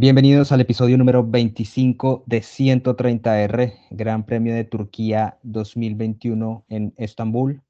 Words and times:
Bienvenidos 0.00 0.52
al 0.52 0.60
episodio 0.60 0.96
número 0.96 1.26
25 1.28 2.22
de 2.24 2.38
130R, 2.38 3.80
Gran 3.90 4.24
Premio 4.24 4.54
de 4.54 4.62
Turquía 4.62 5.40
2021 5.42 6.64
en 6.68 6.94
Estambul. 6.96 7.64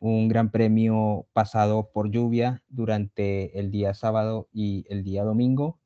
Un 0.00 0.26
gran 0.26 0.50
premio 0.50 1.28
pasado 1.32 1.88
por 1.94 2.10
lluvia 2.10 2.64
durante 2.66 3.56
el 3.56 3.70
día 3.70 3.94
sábado 3.94 4.48
y 4.52 4.84
el 4.88 5.04
día 5.04 5.22
domingo. 5.22 5.78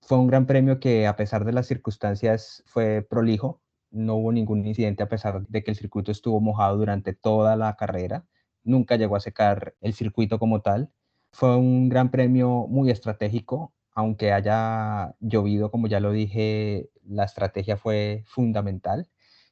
Fue 0.00 0.16
un 0.16 0.28
gran 0.28 0.46
premio 0.46 0.78
que 0.78 1.08
a 1.08 1.16
pesar 1.16 1.44
de 1.44 1.54
las 1.54 1.66
circunstancias 1.66 2.62
fue 2.64 3.02
prolijo. 3.02 3.60
No 3.90 4.14
hubo 4.14 4.30
ningún 4.30 4.64
incidente 4.64 5.02
a 5.02 5.08
pesar 5.08 5.44
de 5.48 5.64
que 5.64 5.72
el 5.72 5.76
circuito 5.76 6.12
estuvo 6.12 6.40
mojado 6.40 6.76
durante 6.76 7.14
toda 7.14 7.56
la 7.56 7.74
carrera. 7.74 8.24
Nunca 8.62 8.94
llegó 8.94 9.16
a 9.16 9.20
secar 9.20 9.74
el 9.80 9.92
circuito 9.92 10.38
como 10.38 10.60
tal. 10.62 10.92
Fue 11.32 11.56
un 11.56 11.88
gran 11.88 12.12
premio 12.12 12.68
muy 12.68 12.92
estratégico, 12.92 13.72
aunque 13.96 14.30
haya 14.32 15.14
llovido, 15.20 15.70
como 15.70 15.88
ya 15.88 16.00
lo 16.00 16.12
dije, 16.12 16.90
la 17.02 17.24
estrategia 17.24 17.78
fue 17.78 18.22
fundamental. 18.26 19.08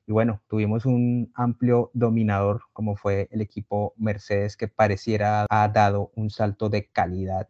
Y 0.07 0.13
bueno, 0.13 0.43
tuvimos 0.49 0.85
un 0.85 1.33
amplio 1.35 1.91
dominador 1.95 2.61
como 2.75 2.95
fue 2.95 3.27
el 3.33 3.41
equipo 3.41 3.95
Mercedes 3.97 4.59
que 4.59 4.69
pareciera 4.69 5.47
ha 5.49 5.69
dado 5.69 6.13
un 6.15 6.29
salto 6.29 6.69
de 6.69 6.91
calidad 6.91 7.49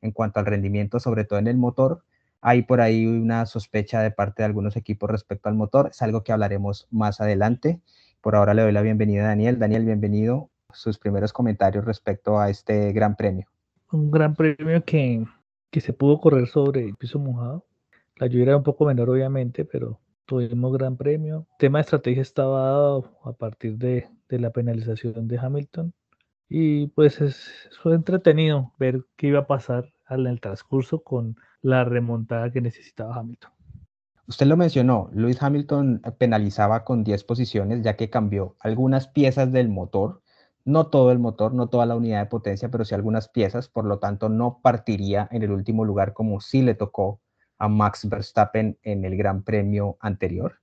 en 0.00 0.12
cuanto 0.12 0.38
al 0.38 0.46
rendimiento, 0.46 1.00
sobre 1.00 1.24
todo 1.24 1.40
en 1.40 1.48
el 1.48 1.56
motor. 1.56 2.04
Hay 2.40 2.62
por 2.62 2.80
ahí 2.80 3.06
una 3.06 3.44
sospecha 3.46 4.00
de 4.02 4.12
parte 4.12 4.42
de 4.42 4.46
algunos 4.46 4.76
equipos 4.76 5.10
respecto 5.10 5.48
al 5.48 5.56
motor, 5.56 5.88
es 5.90 6.00
algo 6.00 6.22
que 6.22 6.30
hablaremos 6.30 6.86
más 6.92 7.20
adelante. 7.20 7.80
Por 8.20 8.36
ahora 8.36 8.54
le 8.54 8.62
doy 8.62 8.72
la 8.72 8.82
bienvenida 8.82 9.24
a 9.24 9.28
Daniel. 9.28 9.58
Daniel, 9.58 9.84
bienvenido. 9.84 10.50
Sus 10.72 10.96
primeros 10.98 11.32
comentarios 11.32 11.84
respecto 11.84 12.38
a 12.38 12.50
este 12.50 12.92
gran 12.92 13.16
premio. 13.16 13.48
Un 13.90 14.12
gran 14.12 14.36
premio 14.36 14.84
que 14.84 15.26
que 15.70 15.80
se 15.80 15.92
pudo 15.92 16.20
correr 16.20 16.46
sobre 16.48 16.84
el 16.84 16.94
piso 16.96 17.18
mojado. 17.18 17.64
La 18.16 18.26
lluvia 18.26 18.44
era 18.44 18.56
un 18.56 18.62
poco 18.62 18.86
menor, 18.86 19.10
obviamente, 19.10 19.64
pero 19.64 20.00
tuvimos 20.24 20.72
gran 20.72 20.96
premio. 20.96 21.46
El 21.52 21.58
tema 21.58 21.78
de 21.78 21.82
estrategia 21.82 22.22
estaba 22.22 22.62
dado 22.62 23.18
a 23.24 23.32
partir 23.32 23.76
de, 23.76 24.08
de 24.28 24.38
la 24.38 24.50
penalización 24.50 25.28
de 25.28 25.38
Hamilton. 25.38 25.92
Y 26.48 26.88
pues 26.88 27.20
es, 27.20 27.68
fue 27.82 27.94
entretenido 27.94 28.72
ver 28.78 29.04
qué 29.16 29.28
iba 29.28 29.40
a 29.40 29.46
pasar 29.46 29.92
en 30.08 30.26
el 30.26 30.40
transcurso 30.40 31.02
con 31.02 31.36
la 31.60 31.84
remontada 31.84 32.52
que 32.52 32.60
necesitaba 32.60 33.16
Hamilton. 33.16 33.50
Usted 34.28 34.46
lo 34.46 34.56
mencionó, 34.56 35.08
Lewis 35.12 35.40
Hamilton 35.40 36.02
penalizaba 36.18 36.84
con 36.84 37.04
10 37.04 37.22
posiciones 37.24 37.82
ya 37.82 37.96
que 37.96 38.10
cambió 38.10 38.56
algunas 38.58 39.06
piezas 39.06 39.52
del 39.52 39.68
motor 39.68 40.22
no 40.66 40.88
todo 40.88 41.12
el 41.12 41.20
motor, 41.20 41.54
no 41.54 41.68
toda 41.68 41.86
la 41.86 41.94
unidad 41.94 42.20
de 42.20 42.26
potencia, 42.26 42.68
pero 42.70 42.84
sí 42.84 42.94
algunas 42.94 43.28
piezas, 43.28 43.68
por 43.68 43.84
lo 43.84 44.00
tanto 44.00 44.28
no 44.28 44.60
partiría 44.62 45.28
en 45.30 45.44
el 45.44 45.52
último 45.52 45.84
lugar 45.84 46.12
como 46.12 46.40
sí 46.40 46.60
le 46.60 46.74
tocó 46.74 47.20
a 47.56 47.68
Max 47.68 48.08
Verstappen 48.08 48.76
en 48.82 49.04
el 49.04 49.16
Gran 49.16 49.44
Premio 49.44 49.96
anterior. 50.00 50.56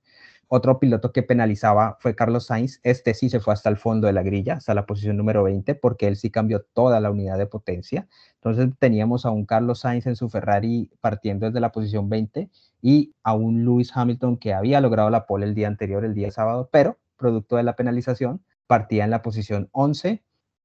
Otro 0.46 0.78
piloto 0.78 1.10
que 1.10 1.22
penalizaba 1.22 1.96
fue 2.00 2.14
Carlos 2.14 2.46
Sainz. 2.46 2.80
Este 2.82 3.14
sí 3.14 3.30
se 3.30 3.40
fue 3.40 3.54
hasta 3.54 3.70
el 3.70 3.78
fondo 3.78 4.06
de 4.06 4.12
la 4.12 4.22
grilla, 4.22 4.54
hasta 4.54 4.74
la 4.74 4.84
posición 4.84 5.16
número 5.16 5.42
20, 5.42 5.74
porque 5.74 6.06
él 6.06 6.16
sí 6.16 6.30
cambió 6.30 6.60
toda 6.74 7.00
la 7.00 7.10
unidad 7.10 7.38
de 7.38 7.46
potencia. 7.46 8.06
Entonces 8.34 8.68
teníamos 8.78 9.24
a 9.24 9.30
un 9.30 9.46
Carlos 9.46 9.80
Sainz 9.80 10.06
en 10.06 10.16
su 10.16 10.28
Ferrari 10.28 10.90
partiendo 11.00 11.46
desde 11.46 11.60
la 11.60 11.72
posición 11.72 12.10
20 12.10 12.50
y 12.82 13.14
a 13.22 13.32
un 13.32 13.64
Lewis 13.64 13.90
Hamilton 13.94 14.36
que 14.36 14.52
había 14.52 14.82
logrado 14.82 15.08
la 15.08 15.24
pole 15.26 15.46
el 15.46 15.54
día 15.54 15.66
anterior, 15.66 16.04
el 16.04 16.12
día 16.12 16.30
sábado, 16.30 16.68
pero 16.70 16.98
producto 17.16 17.56
de 17.56 17.62
la 17.62 17.74
penalización 17.74 18.42
partía 18.66 19.04
en 19.04 19.10
la 19.10 19.22
posición 19.22 19.68
11, 19.72 20.22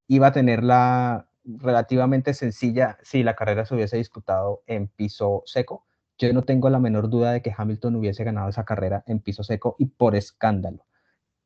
iba 0.07 0.27
a 0.27 0.31
tener 0.31 0.63
la 0.63 1.27
relativamente 1.43 2.33
sencilla 2.33 2.97
si 3.01 3.23
la 3.23 3.35
carrera 3.35 3.65
se 3.65 3.75
hubiese 3.75 3.97
disputado 3.97 4.61
en 4.67 4.87
piso 4.87 5.43
seco. 5.45 5.85
Yo 6.17 6.31
no 6.33 6.43
tengo 6.43 6.69
la 6.69 6.79
menor 6.79 7.09
duda 7.09 7.31
de 7.31 7.41
que 7.41 7.53
Hamilton 7.55 7.95
hubiese 7.95 8.23
ganado 8.23 8.49
esa 8.49 8.65
carrera 8.65 9.03
en 9.07 9.19
piso 9.19 9.43
seco 9.43 9.75
y 9.79 9.85
por 9.85 10.15
escándalo. 10.15 10.85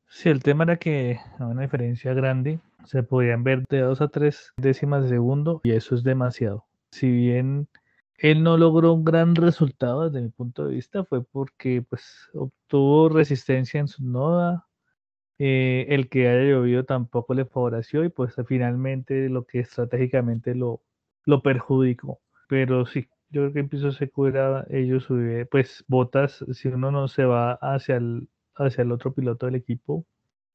Sí, 0.08 0.28
el 0.28 0.42
tema 0.42 0.64
era 0.64 0.76
que 0.76 1.20
a 1.38 1.46
una 1.46 1.62
diferencia 1.62 2.12
grande 2.12 2.60
se 2.84 3.02
podían 3.02 3.44
ver 3.44 3.64
de 3.68 3.80
2 3.80 4.00
a 4.00 4.08
3 4.08 4.52
décimas 4.56 5.04
de 5.04 5.08
segundo 5.10 5.60
y 5.64 5.72
eso 5.72 5.94
es 5.94 6.02
demasiado. 6.02 6.66
Si 6.90 7.10
bien 7.10 7.68
él 8.18 8.42
no 8.42 8.56
logró 8.56 8.92
un 8.92 9.04
gran 9.04 9.34
resultado 9.34 10.08
desde 10.08 10.22
mi 10.22 10.30
punto 10.30 10.66
de 10.66 10.74
vista, 10.74 11.04
fue 11.04 11.24
porque 11.24 11.82
pues 11.82 12.28
obtuvo 12.34 13.08
resistencia 13.08 13.80
en 13.80 13.88
su 13.88 14.04
noda, 14.04 14.66
eh, 15.38 15.86
el 15.90 16.08
que 16.08 16.28
haya 16.28 16.42
llovido 16.44 16.84
tampoco 16.84 17.34
le 17.34 17.44
favoreció 17.44 18.04
y 18.04 18.08
pues 18.08 18.34
finalmente 18.46 19.28
lo 19.28 19.46
que 19.46 19.60
estratégicamente 19.60 20.54
lo, 20.54 20.82
lo 21.24 21.42
perjudicó. 21.42 22.20
Pero 22.48 22.86
sí, 22.86 23.08
yo 23.30 23.42
creo 23.42 23.52
que 23.52 23.60
en 23.60 23.68
piso 23.68 23.92
seco 23.92 24.28
era 24.28 24.66
ellos 24.70 25.08
pues 25.50 25.84
Botas, 25.88 26.44
si 26.52 26.68
uno 26.68 26.90
no 26.90 27.08
se 27.08 27.24
va 27.24 27.54
hacia 27.54 27.96
el, 27.96 28.28
hacia 28.54 28.82
el 28.82 28.92
otro 28.92 29.12
piloto 29.14 29.46
del 29.46 29.56
equipo, 29.56 30.06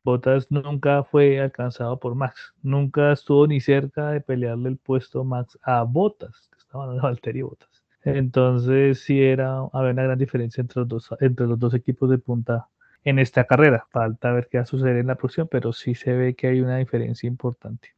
Botas 0.03 0.50
nunca 0.50 1.03
fue 1.03 1.39
alcanzado 1.39 2.00
por 2.00 2.16
Max, 2.16 2.53
nunca 2.62 3.12
estuvo 3.12 3.47
ni 3.47 3.59
cerca 3.59 4.12
de 4.12 4.22
pelearle 4.22 4.69
el 4.69 4.78
puesto 4.78 5.23
Max 5.23 5.57
a 5.62 5.84
Botas, 5.84 6.50
que 6.51 6.59
estaban 6.59 6.95
en 6.95 7.01
Valtteri 7.01 7.41
Botas. 7.41 7.84
Entonces 8.03 9.01
sí 9.01 9.22
era, 9.22 9.59
había 9.73 9.91
una 9.91 10.03
gran 10.03 10.18
diferencia 10.18 10.62
entre 10.62 10.81
los 10.81 10.88
dos, 10.88 11.09
entre 11.19 11.47
los 11.47 11.59
dos 11.59 11.73
equipos 11.73 12.09
de 12.09 12.18
punta 12.18 12.69
en 13.04 13.20
esta 13.20 13.46
carrera. 13.46 13.88
Falta 13.92 14.32
ver 14.32 14.48
qué 14.50 14.58
va 14.58 14.64
a 14.64 14.68
suceder 14.68 14.98
en 14.98 15.08
la 15.08 15.16
próxima, 15.16 15.46
pero 15.46 15.74
sí 15.74 15.96
se 15.96 16.14
ve 16.14 16.36
que 16.36 16.48
hay 16.48 16.62
una 16.62 16.78
diferencia 16.78 17.28
importante. 17.28 17.90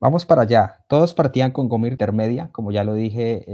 Vamos 0.00 0.26
para 0.26 0.42
allá. 0.42 0.84
Todos 0.88 1.14
partían 1.14 1.50
con 1.50 1.68
goma 1.68 1.88
intermedia, 1.88 2.48
como 2.52 2.72
ya 2.72 2.84
lo 2.84 2.94
dije, 2.94 3.44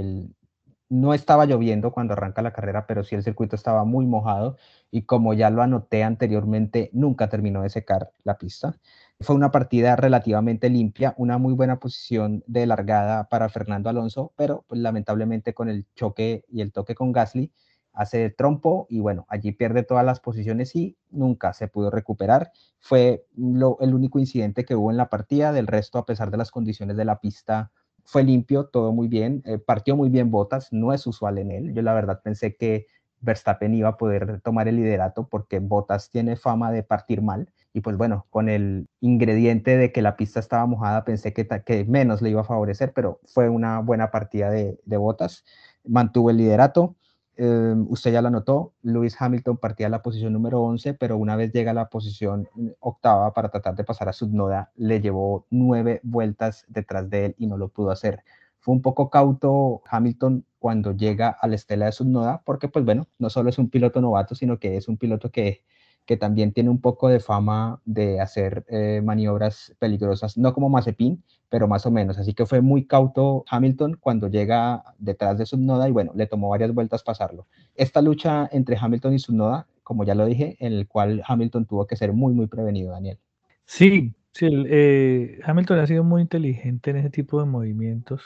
no 0.88 1.14
estaba 1.14 1.46
lloviendo 1.46 1.92
cuando 1.92 2.14
arranca 2.14 2.42
la 2.42 2.52
carrera, 2.52 2.86
pero 2.86 3.04
sí 3.04 3.14
el 3.14 3.22
circuito 3.22 3.54
estaba 3.54 3.84
muy 3.84 4.06
mojado 4.06 4.56
y 4.90 5.02
como 5.02 5.32
ya 5.34 5.48
lo 5.50 5.62
anoté 5.62 6.02
anteriormente, 6.02 6.90
nunca 6.92 7.28
terminó 7.28 7.62
de 7.62 7.70
secar 7.70 8.10
la 8.24 8.36
pista. 8.36 8.74
Fue 9.20 9.36
una 9.36 9.52
partida 9.52 9.94
relativamente 9.94 10.68
limpia, 10.68 11.14
una 11.16 11.38
muy 11.38 11.54
buena 11.54 11.78
posición 11.78 12.42
de 12.48 12.66
largada 12.66 13.28
para 13.28 13.48
Fernando 13.48 13.88
Alonso, 13.88 14.32
pero 14.36 14.64
pues, 14.66 14.80
lamentablemente 14.80 15.54
con 15.54 15.68
el 15.68 15.86
choque 15.94 16.44
y 16.48 16.60
el 16.62 16.72
toque 16.72 16.96
con 16.96 17.12
Gasly, 17.12 17.52
hace 17.92 18.30
trompo 18.30 18.86
y 18.88 19.00
bueno, 19.00 19.26
allí 19.28 19.52
pierde 19.52 19.82
todas 19.82 20.04
las 20.04 20.20
posiciones 20.20 20.74
y 20.76 20.96
nunca 21.10 21.52
se 21.52 21.68
pudo 21.68 21.90
recuperar. 21.90 22.52
Fue 22.78 23.26
el 23.36 23.94
único 23.94 24.18
incidente 24.18 24.64
que 24.64 24.74
hubo 24.74 24.90
en 24.90 24.96
la 24.96 25.08
partida, 25.08 25.52
del 25.52 25.66
resto, 25.66 25.98
a 25.98 26.06
pesar 26.06 26.30
de 26.30 26.38
las 26.38 26.50
condiciones 26.50 26.96
de 26.96 27.04
la 27.04 27.20
pista, 27.20 27.72
fue 28.04 28.24
limpio, 28.24 28.66
todo 28.66 28.92
muy 28.92 29.08
bien, 29.08 29.42
eh, 29.44 29.58
partió 29.58 29.96
muy 29.96 30.08
bien 30.08 30.30
Botas, 30.30 30.72
no 30.72 30.92
es 30.92 31.06
usual 31.06 31.38
en 31.38 31.50
él. 31.50 31.74
Yo 31.74 31.82
la 31.82 31.94
verdad 31.94 32.20
pensé 32.22 32.56
que 32.56 32.86
Verstappen 33.20 33.74
iba 33.74 33.90
a 33.90 33.96
poder 33.96 34.40
tomar 34.40 34.66
el 34.68 34.76
liderato 34.76 35.28
porque 35.28 35.58
Botas 35.58 36.10
tiene 36.10 36.36
fama 36.36 36.72
de 36.72 36.82
partir 36.82 37.22
mal 37.22 37.52
y 37.72 37.82
pues 37.82 37.96
bueno, 37.96 38.26
con 38.30 38.48
el 38.48 38.88
ingrediente 39.00 39.76
de 39.76 39.92
que 39.92 40.02
la 40.02 40.16
pista 40.16 40.40
estaba 40.40 40.66
mojada 40.66 41.04
pensé 41.04 41.32
que, 41.32 41.46
que 41.64 41.84
menos 41.84 42.22
le 42.22 42.30
iba 42.30 42.40
a 42.40 42.44
favorecer, 42.44 42.92
pero 42.92 43.20
fue 43.26 43.48
una 43.48 43.80
buena 43.80 44.10
partida 44.10 44.50
de, 44.50 44.80
de 44.84 44.96
Botas, 44.96 45.44
mantuvo 45.84 46.30
el 46.30 46.38
liderato. 46.38 46.96
Em, 47.42 47.86
usted 47.88 48.12
ya 48.12 48.20
lo 48.20 48.28
notó, 48.28 48.74
Lewis 48.82 49.16
Hamilton 49.18 49.56
partía 49.56 49.86
a 49.86 49.88
la 49.88 50.02
posición 50.02 50.34
número 50.34 50.60
11, 50.60 50.92
pero 50.92 51.16
una 51.16 51.36
vez 51.36 51.50
llega 51.52 51.70
a 51.70 51.74
la 51.74 51.88
posición 51.88 52.46
octava 52.80 53.32
para 53.32 53.48
tratar 53.48 53.74
de 53.76 53.82
pasar 53.82 54.10
a 54.10 54.12
Subnoda, 54.12 54.72
le 54.76 55.00
llevó 55.00 55.46
nueve 55.48 56.00
vueltas 56.02 56.66
detrás 56.68 57.08
de 57.08 57.24
él 57.24 57.34
y 57.38 57.46
no 57.46 57.56
lo 57.56 57.68
pudo 57.68 57.92
hacer. 57.92 58.24
Fue 58.58 58.74
un 58.74 58.82
poco 58.82 59.08
cauto 59.08 59.80
Hamilton 59.88 60.44
cuando 60.58 60.92
llega 60.94 61.30
a 61.30 61.48
la 61.48 61.54
estela 61.54 61.86
de 61.86 61.92
Subnoda, 61.92 62.42
porque 62.44 62.68
pues 62.68 62.84
bueno, 62.84 63.08
no 63.18 63.30
solo 63.30 63.48
es 63.48 63.56
un 63.58 63.70
piloto 63.70 64.02
novato, 64.02 64.34
sino 64.34 64.58
que 64.58 64.76
es 64.76 64.86
un 64.86 64.98
piloto 64.98 65.30
que 65.30 65.62
que 66.10 66.16
también 66.16 66.50
tiene 66.50 66.70
un 66.70 66.80
poco 66.80 67.08
de 67.08 67.20
fama 67.20 67.80
de 67.84 68.20
hacer 68.20 68.64
eh, 68.66 69.00
maniobras 69.00 69.72
peligrosas, 69.78 70.36
no 70.36 70.52
como 70.52 70.68
Mazepin, 70.68 71.22
pero 71.48 71.68
más 71.68 71.86
o 71.86 71.92
menos. 71.92 72.18
Así 72.18 72.34
que 72.34 72.46
fue 72.46 72.60
muy 72.60 72.84
cauto 72.84 73.44
Hamilton 73.48 73.96
cuando 74.00 74.26
llega 74.26 74.82
detrás 74.98 75.38
de 75.38 75.46
Subnoda 75.46 75.88
y 75.88 75.92
bueno, 75.92 76.10
le 76.16 76.26
tomó 76.26 76.48
varias 76.48 76.74
vueltas 76.74 77.04
pasarlo. 77.04 77.46
Esta 77.76 78.02
lucha 78.02 78.48
entre 78.50 78.76
Hamilton 78.76 79.14
y 79.14 79.20
Subnoda, 79.20 79.68
como 79.84 80.02
ya 80.02 80.16
lo 80.16 80.26
dije, 80.26 80.56
en 80.58 80.72
el 80.72 80.88
cual 80.88 81.22
Hamilton 81.24 81.66
tuvo 81.66 81.86
que 81.86 81.94
ser 81.94 82.12
muy, 82.12 82.34
muy 82.34 82.48
prevenido, 82.48 82.90
Daniel. 82.90 83.20
Sí, 83.64 84.12
sí, 84.32 84.48
eh, 84.50 85.38
Hamilton 85.44 85.78
ha 85.78 85.86
sido 85.86 86.02
muy 86.02 86.22
inteligente 86.22 86.90
en 86.90 86.96
ese 86.96 87.10
tipo 87.10 87.38
de 87.38 87.46
movimientos. 87.46 88.20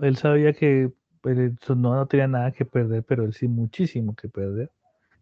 Él 0.00 0.16
sabía 0.16 0.54
que 0.54 0.90
pues, 1.20 1.36
no 1.76 2.06
tenía 2.06 2.26
nada 2.26 2.52
que 2.52 2.64
perder, 2.64 3.04
pero 3.04 3.24
él 3.24 3.34
sí 3.34 3.48
muchísimo 3.48 4.14
que 4.14 4.30
perder. 4.30 4.70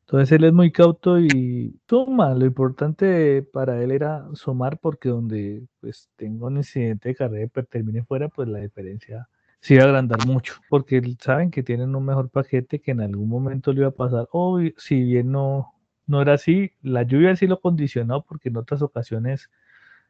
Entonces 0.07 0.33
él 0.33 0.45
es 0.45 0.53
muy 0.53 0.71
cauto 0.73 1.19
y 1.21 1.81
suma. 1.89 2.35
Lo 2.35 2.47
importante 2.47 3.43
para 3.43 3.83
él 3.83 3.91
era 3.91 4.27
sumar 4.35 4.79
porque 4.79 5.09
donde 5.09 5.67
pues 5.81 6.09
tenga 6.17 6.47
un 6.47 6.59
incidente 6.59 7.09
de 7.11 7.15
carrera 7.17 7.51
y 7.57 7.63
termine 7.65 8.05
fuera, 8.05 8.29
pues 8.29 8.49
la 8.49 8.61
diferencia 8.61 9.29
se 9.61 9.75
iba 9.75 9.85
a 9.85 9.87
agrandar 9.87 10.25
mucho. 10.27 10.55
Porque 10.69 11.03
saben 11.21 11.51
que 11.51 11.63
tienen 11.65 11.95
un 11.97 12.05
mejor 12.05 12.31
paquete 12.31 12.81
que 12.81 12.93
en 12.93 13.01
algún 13.01 13.29
momento 13.29 13.73
le 13.73 13.81
iba 13.81 13.89
a 13.89 13.91
pasar. 13.93 14.29
O 14.33 14.61
si 14.77 15.03
bien 15.03 15.33
no, 15.33 15.75
no 16.07 16.23
era 16.23 16.35
así, 16.35 16.73
la 16.83 17.03
lluvia 17.03 17.35
sí 17.37 17.47
lo 17.49 17.61
condicionó 17.61 18.23
porque 18.25 18.49
en 18.51 18.59
otras 18.59 18.83
ocasiones 18.83 19.51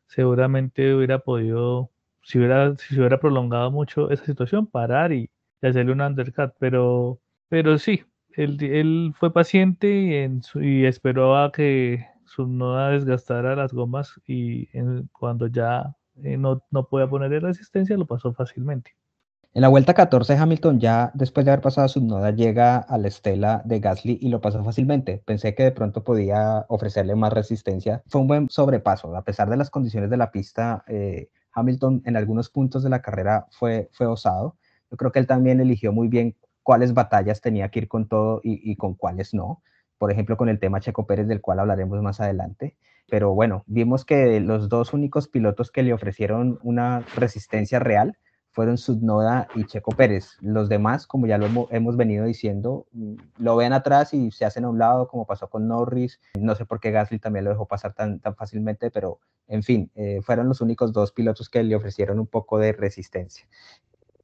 seguramente 0.06 0.94
hubiera 0.94 1.18
podido, 1.20 1.90
si 2.22 2.38
hubiera, 2.38 2.76
si 2.76 2.94
se 2.94 3.00
hubiera 3.00 3.20
prolongado 3.20 3.70
mucho 3.70 4.10
esa 4.10 4.24
situación, 4.24 4.66
parar 4.66 5.12
y, 5.12 5.30
y 5.62 5.66
hacerle 5.66 5.92
un 5.92 6.00
undercut. 6.02 6.52
Pero 6.58 7.20
Pero 7.48 7.78
sí, 7.78 8.04
él, 8.36 9.14
fue 9.18 9.32
paciente 9.32 10.30
y, 10.60 10.84
esperó 10.84 11.36
a 11.36 11.52
que 11.52 12.06
su 12.24 12.46
noda 12.46 12.90
desgastara 12.90 13.56
las 13.56 13.72
gomas 13.72 14.20
y 14.26 14.68
cuando 15.12 15.46
ya 15.46 15.96
eh, 16.22 16.36
no, 16.36 16.62
no 16.70 16.88
podía 16.88 17.08
ponerle 17.08 17.40
resistencia 17.40 17.96
lo 17.96 18.06
pasó 18.06 18.32
fácilmente. 18.32 18.94
En 19.56 19.62
la 19.62 19.68
vuelta 19.68 19.94
14, 19.94 20.34
Hamilton 20.36 20.80
ya 20.80 21.10
después 21.14 21.46
de 21.46 21.52
haber 21.52 21.62
pasado 21.62 21.88
su 21.88 22.04
noda 22.04 22.30
llega 22.30 22.76
a 22.76 22.98
la 22.98 23.08
estela 23.08 23.62
de 23.64 23.80
Gasly 23.80 24.18
y 24.20 24.28
lo 24.28 24.42
pasó 24.42 24.62
fácilmente. 24.62 25.22
Pensé 25.24 25.54
que 25.54 25.62
de 25.62 25.72
pronto 25.72 26.04
podía 26.04 26.66
ofrecerle 26.68 27.14
más 27.14 27.32
resistencia. 27.32 28.02
Fue 28.06 28.20
un 28.20 28.26
buen 28.26 28.50
sobrepaso. 28.50 29.16
A 29.16 29.24
pesar 29.24 29.48
de 29.48 29.56
las 29.56 29.70
condiciones 29.70 30.10
de 30.10 30.18
la 30.18 30.30
pista, 30.30 30.84
eh, 30.88 31.30
Hamilton 31.52 32.02
en 32.04 32.16
algunos 32.18 32.50
puntos 32.50 32.82
de 32.82 32.90
la 32.90 33.00
carrera 33.00 33.46
fue, 33.50 33.88
fue 33.92 34.06
osado. 34.06 34.58
Yo 34.90 34.98
creo 34.98 35.10
que 35.10 35.20
él 35.20 35.26
también 35.26 35.58
eligió 35.58 35.90
muy 35.90 36.08
bien 36.08 36.36
cuáles 36.66 36.94
batallas 36.94 37.40
tenía 37.40 37.68
que 37.68 37.78
ir 37.78 37.86
con 37.86 38.08
todo 38.08 38.40
y, 38.42 38.74
con 38.74 38.94
cuáles 38.94 39.32
no. 39.32 39.62
Por 39.98 40.10
ejemplo, 40.10 40.36
con 40.36 40.48
el 40.48 40.58
tema 40.58 40.80
Checo 40.80 41.06
Pérez, 41.06 41.28
del 41.28 41.40
cual 41.40 41.60
hablaremos 41.60 42.02
más 42.02 42.20
adelante. 42.20 42.76
Pero 43.08 43.34
bueno, 43.34 43.62
vimos 43.68 44.04
que 44.04 44.40
los 44.40 44.68
dos 44.68 44.92
únicos 44.92 45.28
pilotos 45.28 45.70
que 45.70 45.84
le 45.84 45.92
ofrecieron 45.92 46.58
una 46.64 47.04
resistencia 47.14 47.78
real 47.78 48.18
fueron 48.50 48.78
Subnoda 48.78 49.46
y 49.54 49.62
Checo 49.62 49.92
Pérez. 49.92 50.38
Los 50.40 50.68
demás, 50.68 51.06
como 51.06 51.28
ya 51.28 51.38
lo 51.38 51.68
hemos 51.70 51.96
venido 51.96 52.24
diciendo, 52.24 52.88
mm, 52.90 53.14
lo 53.38 53.54
ven 53.54 53.72
atrás 53.72 54.12
y 54.12 54.32
se 54.32 54.44
hacen 54.44 54.64
a 54.64 54.68
un 54.68 54.80
lado, 54.80 55.06
como 55.06 55.24
pasó 55.24 55.48
con 55.48 55.68
Norris. 55.68 56.18
No 56.36 56.56
sé 56.56 56.64
por 56.64 56.80
qué 56.80 56.90
Gasly 56.90 57.20
también 57.20 57.44
lo 57.44 57.52
dejó 57.52 57.66
pasar 57.66 57.94
tan, 57.94 58.18
tan 58.18 58.34
fácilmente, 58.34 58.90
pero 58.90 59.20
en 59.46 59.62
fin, 59.62 59.92
eh, 59.94 60.18
fueron 60.20 60.48
los 60.48 60.60
únicos 60.60 60.92
dos 60.92 61.12
pilotos 61.12 61.48
que 61.48 61.62
le 61.62 61.76
ofrecieron 61.76 62.18
un 62.18 62.26
poco 62.26 62.58
de 62.58 62.72
resistencia. 62.72 63.46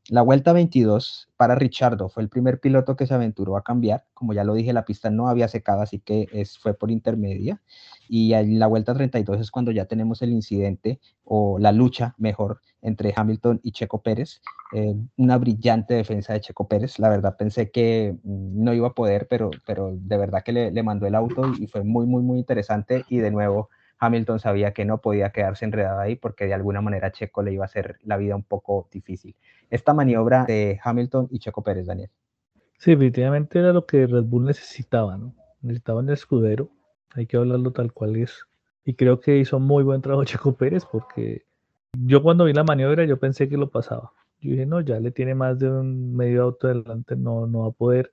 La 0.08 0.22
vuelta 0.22 0.52
22 0.52 1.28
para 1.36 1.54
Richardo 1.54 2.08
fue 2.08 2.24
el 2.24 2.28
primer 2.28 2.58
piloto 2.58 2.96
que 2.96 3.06
se 3.06 3.14
aventuró 3.14 3.56
a 3.56 3.62
cambiar. 3.62 4.04
Como 4.14 4.32
ya 4.32 4.42
lo 4.42 4.54
dije, 4.54 4.72
la 4.72 4.84
pista 4.84 5.10
no 5.10 5.28
había 5.28 5.46
secado, 5.46 5.80
así 5.80 6.00
que 6.00 6.26
es, 6.32 6.58
fue 6.58 6.74
por 6.74 6.90
intermedia. 6.90 7.62
Y 8.08 8.34
en 8.34 8.58
la 8.58 8.66
vuelta 8.66 8.94
32 8.94 9.40
es 9.40 9.50
cuando 9.52 9.70
ya 9.70 9.84
tenemos 9.84 10.20
el 10.22 10.30
incidente 10.30 11.00
o 11.24 11.58
la 11.60 11.70
lucha, 11.70 12.16
mejor, 12.18 12.60
entre 12.82 13.14
Hamilton 13.14 13.60
y 13.62 13.70
Checo 13.70 14.02
Pérez. 14.02 14.42
Eh, 14.74 14.94
una 15.16 15.38
brillante 15.38 15.94
defensa 15.94 16.32
de 16.32 16.40
Checo 16.40 16.66
Pérez. 16.66 16.98
La 16.98 17.08
verdad 17.08 17.36
pensé 17.36 17.70
que 17.70 18.16
mm, 18.24 18.64
no 18.64 18.74
iba 18.74 18.88
a 18.88 18.94
poder, 18.94 19.28
pero, 19.30 19.50
pero 19.66 19.92
de 19.94 20.16
verdad 20.16 20.42
que 20.42 20.52
le, 20.52 20.72
le 20.72 20.82
mandó 20.82 21.06
el 21.06 21.14
auto 21.14 21.52
y 21.56 21.68
fue 21.68 21.84
muy, 21.84 22.06
muy, 22.06 22.22
muy 22.22 22.38
interesante. 22.40 23.04
Y 23.08 23.18
de 23.18 23.30
nuevo, 23.30 23.70
Hamilton 24.02 24.40
sabía 24.40 24.72
que 24.72 24.84
no 24.84 24.98
podía 24.98 25.30
quedarse 25.30 25.64
enredado 25.64 26.00
ahí 26.00 26.16
porque 26.16 26.46
de 26.46 26.54
alguna 26.54 26.80
manera 26.80 27.12
Checo 27.12 27.40
le 27.44 27.52
iba 27.52 27.64
a 27.64 27.66
hacer 27.66 27.98
la 28.02 28.16
vida 28.16 28.34
un 28.34 28.42
poco 28.42 28.88
difícil. 28.90 29.36
Esta 29.70 29.94
maniobra 29.94 30.44
de 30.44 30.80
Hamilton 30.82 31.28
y 31.30 31.38
Checo 31.38 31.62
Pérez, 31.62 31.86
Daniel. 31.86 32.10
Sí, 32.78 32.90
definitivamente 32.90 33.60
era 33.60 33.72
lo 33.72 33.86
que 33.86 34.08
Red 34.08 34.24
Bull 34.24 34.44
necesitaba, 34.44 35.16
¿no? 35.16 35.36
Necesitaban 35.60 36.08
el 36.08 36.14
escudero, 36.14 36.70
hay 37.14 37.26
que 37.26 37.36
hablarlo 37.36 37.70
tal 37.70 37.92
cual 37.92 38.16
es. 38.16 38.44
Y 38.84 38.94
creo 38.94 39.20
que 39.20 39.38
hizo 39.38 39.60
muy 39.60 39.84
buen 39.84 40.02
trabajo 40.02 40.24
Checo 40.24 40.56
Pérez 40.56 40.84
porque 40.84 41.44
yo 41.92 42.24
cuando 42.24 42.46
vi 42.46 42.54
la 42.54 42.64
maniobra 42.64 43.04
yo 43.04 43.20
pensé 43.20 43.48
que 43.48 43.56
lo 43.56 43.70
pasaba. 43.70 44.12
Yo 44.40 44.50
dije, 44.50 44.66
no, 44.66 44.80
ya 44.80 44.98
le 44.98 45.12
tiene 45.12 45.36
más 45.36 45.60
de 45.60 45.70
un 45.70 46.16
medio 46.16 46.42
auto 46.42 46.66
adelante, 46.66 47.14
no, 47.14 47.46
no 47.46 47.60
va 47.60 47.68
a 47.68 47.70
poder. 47.70 48.12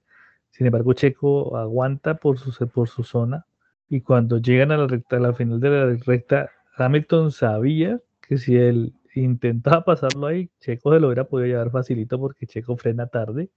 Sin 0.51 0.67
embargo, 0.67 0.93
Checo 0.93 1.57
aguanta 1.57 2.17
por 2.17 2.37
su, 2.37 2.51
por 2.67 2.87
su 2.87 3.03
zona 3.03 3.47
y 3.89 4.01
cuando 4.01 4.37
llegan 4.37 4.71
a 4.71 4.77
la 4.77 4.87
recta, 4.87 5.17
a 5.17 5.19
la 5.19 5.33
final 5.33 5.59
de 5.59 5.69
la 5.69 5.97
recta, 6.05 6.51
Hamilton 6.77 7.31
sabía 7.31 7.99
que 8.21 8.37
si 8.37 8.55
él 8.55 8.93
intentaba 9.15 9.83
pasarlo 9.83 10.27
ahí, 10.27 10.49
Checo 10.59 10.93
se 10.93 10.99
lo 10.99 11.07
hubiera 11.07 11.25
podido 11.25 11.47
llevar 11.47 11.71
facilito 11.71 12.19
porque 12.19 12.45
Checo 12.45 12.77
frena 12.77 13.07
tarde. 13.07 13.49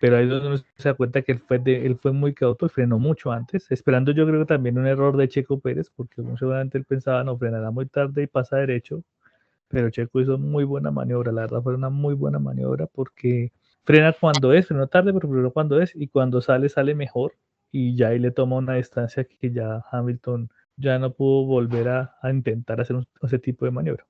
Pero 0.00 0.16
ahí 0.16 0.26
uno 0.26 0.56
se 0.56 0.88
da 0.88 0.94
cuenta 0.94 1.22
que 1.22 1.32
él 1.32 1.40
fue, 1.40 1.58
de, 1.58 1.84
él 1.86 1.98
fue 1.98 2.12
muy 2.12 2.32
cauto 2.34 2.66
y 2.66 2.68
frenó 2.70 2.98
mucho 2.98 3.32
antes, 3.32 3.70
esperando 3.70 4.12
yo 4.12 4.26
creo 4.26 4.46
también 4.46 4.78
un 4.78 4.86
error 4.86 5.16
de 5.16 5.28
Checo 5.28 5.60
Pérez, 5.60 5.90
porque 5.94 6.22
seguramente 6.38 6.78
él 6.78 6.84
pensaba, 6.84 7.22
no, 7.24 7.36
frenará 7.36 7.70
muy 7.70 7.86
tarde 7.86 8.22
y 8.22 8.26
pasa 8.26 8.56
derecho, 8.56 9.02
pero 9.68 9.90
Checo 9.90 10.20
hizo 10.20 10.38
muy 10.38 10.64
buena 10.64 10.90
maniobra, 10.90 11.32
la 11.32 11.42
verdad 11.42 11.62
fue 11.62 11.74
una 11.74 11.90
muy 11.90 12.14
buena 12.14 12.38
maniobra 12.38 12.86
porque 12.86 13.52
frena 13.84 14.14
cuando 14.18 14.54
es, 14.54 14.68
frenó 14.68 14.86
tarde, 14.86 15.12
pero 15.12 15.28
primero 15.28 15.52
cuando 15.52 15.80
es, 15.82 15.94
y 15.94 16.08
cuando 16.08 16.40
sale, 16.40 16.70
sale 16.70 16.94
mejor, 16.94 17.34
y 17.72 17.96
ya 17.96 18.08
ahí 18.08 18.18
le 18.18 18.30
toma 18.30 18.56
una 18.56 18.74
distancia 18.74 19.24
que 19.24 19.52
ya 19.52 19.84
Hamilton 19.90 20.50
ya 20.76 20.98
no 20.98 21.12
pudo 21.12 21.46
volver 21.46 21.88
a, 21.88 22.16
intentar 22.30 22.80
hacer 22.80 22.96
ese 23.22 23.38
tipo 23.38 23.64
de 23.64 23.70
maniobra. 23.70 24.06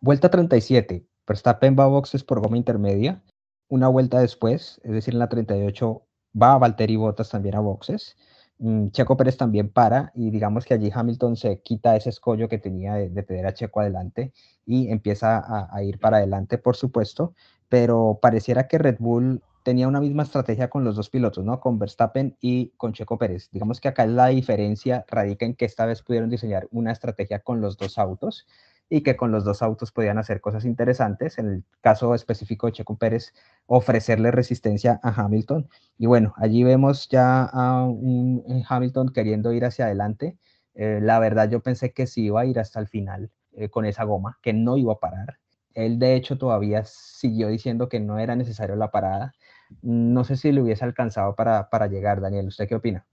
Vuelta 0.00 0.30
37. 0.30 1.06
Verstappen 1.26 1.76
va 1.78 1.84
a 1.84 1.88
boxes 1.88 2.24
por 2.24 2.40
goma 2.40 2.56
intermedia. 2.56 3.22
Una 3.68 3.88
vuelta 3.88 4.20
después, 4.20 4.80
es 4.84 4.92
decir, 4.92 5.14
en 5.14 5.20
la 5.20 5.28
38, 5.28 6.02
va 6.40 6.54
a 6.54 6.58
Valtteri 6.58 6.96
Bottas 6.96 7.30
también 7.30 7.56
a 7.56 7.60
boxes. 7.60 8.16
Mm, 8.58 8.88
Checo 8.90 9.16
Pérez 9.16 9.36
también 9.36 9.68
para 9.70 10.12
y 10.14 10.30
digamos 10.30 10.64
que 10.64 10.74
allí 10.74 10.90
Hamilton 10.92 11.36
se 11.36 11.60
quita 11.60 11.94
ese 11.94 12.08
escollo 12.08 12.48
que 12.48 12.58
tenía 12.58 12.94
de, 12.94 13.22
tener 13.22 13.46
a 13.46 13.52
Checo 13.52 13.80
adelante 13.80 14.32
y 14.64 14.88
empieza 14.90 15.36
a, 15.38 15.68
a, 15.70 15.82
ir 15.82 15.98
para 15.98 16.18
adelante, 16.18 16.56
por 16.56 16.74
supuesto, 16.76 17.34
pero 17.68 18.18
pareciera 18.22 18.66
que 18.66 18.78
Red 18.78 18.96
Bull 18.98 19.42
tenía 19.66 19.88
una 19.88 19.98
misma 19.98 20.22
estrategia 20.22 20.70
con 20.70 20.84
los 20.84 20.94
dos 20.94 21.10
pilotos, 21.10 21.44
¿no? 21.44 21.58
Con 21.58 21.80
Verstappen 21.80 22.36
y 22.40 22.68
con 22.76 22.92
Checo 22.92 23.18
Pérez. 23.18 23.50
Digamos 23.50 23.80
que 23.80 23.88
acá 23.88 24.06
la 24.06 24.28
diferencia 24.28 25.04
radica 25.08 25.44
en 25.44 25.56
que 25.56 25.64
esta 25.64 25.86
vez 25.86 26.02
pudieron 26.04 26.30
diseñar 26.30 26.68
una 26.70 26.92
estrategia 26.92 27.40
con 27.40 27.60
los 27.60 27.76
dos 27.76 27.98
autos 27.98 28.46
y 28.88 29.00
que 29.00 29.16
con 29.16 29.32
los 29.32 29.42
dos 29.42 29.62
autos 29.62 29.90
podían 29.90 30.18
hacer 30.18 30.40
cosas 30.40 30.64
interesantes. 30.66 31.38
En 31.38 31.46
el 31.48 31.64
caso 31.80 32.14
específico 32.14 32.68
de 32.68 32.74
Checo 32.74 32.96
Pérez, 32.96 33.34
ofrecerle 33.66 34.30
resistencia 34.30 35.00
a 35.02 35.08
Hamilton. 35.20 35.68
Y 35.98 36.06
bueno, 36.06 36.32
allí 36.36 36.62
vemos 36.62 37.08
ya 37.08 37.42
a 37.42 37.86
un 37.86 38.64
Hamilton 38.68 39.08
queriendo 39.08 39.50
ir 39.52 39.64
hacia 39.64 39.86
adelante. 39.86 40.38
Eh, 40.74 41.00
la 41.02 41.18
verdad, 41.18 41.50
yo 41.50 41.60
pensé 41.60 41.92
que 41.92 42.06
sí 42.06 42.26
iba 42.26 42.42
a 42.42 42.46
ir 42.46 42.60
hasta 42.60 42.78
el 42.78 42.86
final 42.86 43.32
eh, 43.56 43.68
con 43.68 43.84
esa 43.84 44.04
goma, 44.04 44.38
que 44.42 44.52
no 44.52 44.76
iba 44.76 44.92
a 44.92 45.00
parar. 45.00 45.38
Él, 45.74 45.98
de 45.98 46.14
hecho, 46.14 46.38
todavía 46.38 46.84
siguió 46.84 47.48
diciendo 47.48 47.88
que 47.88 47.98
no 47.98 48.20
era 48.20 48.36
necesario 48.36 48.76
la 48.76 48.92
parada 48.92 49.34
no 49.82 50.24
sé 50.24 50.36
si 50.36 50.52
le 50.52 50.62
hubiese 50.62 50.84
alcanzado 50.84 51.34
para, 51.34 51.86
llegar, 51.88 52.20
Daniel. 52.20 52.48
¿Usted 52.48 52.68
qué 52.68 52.74
opina? 52.74 53.06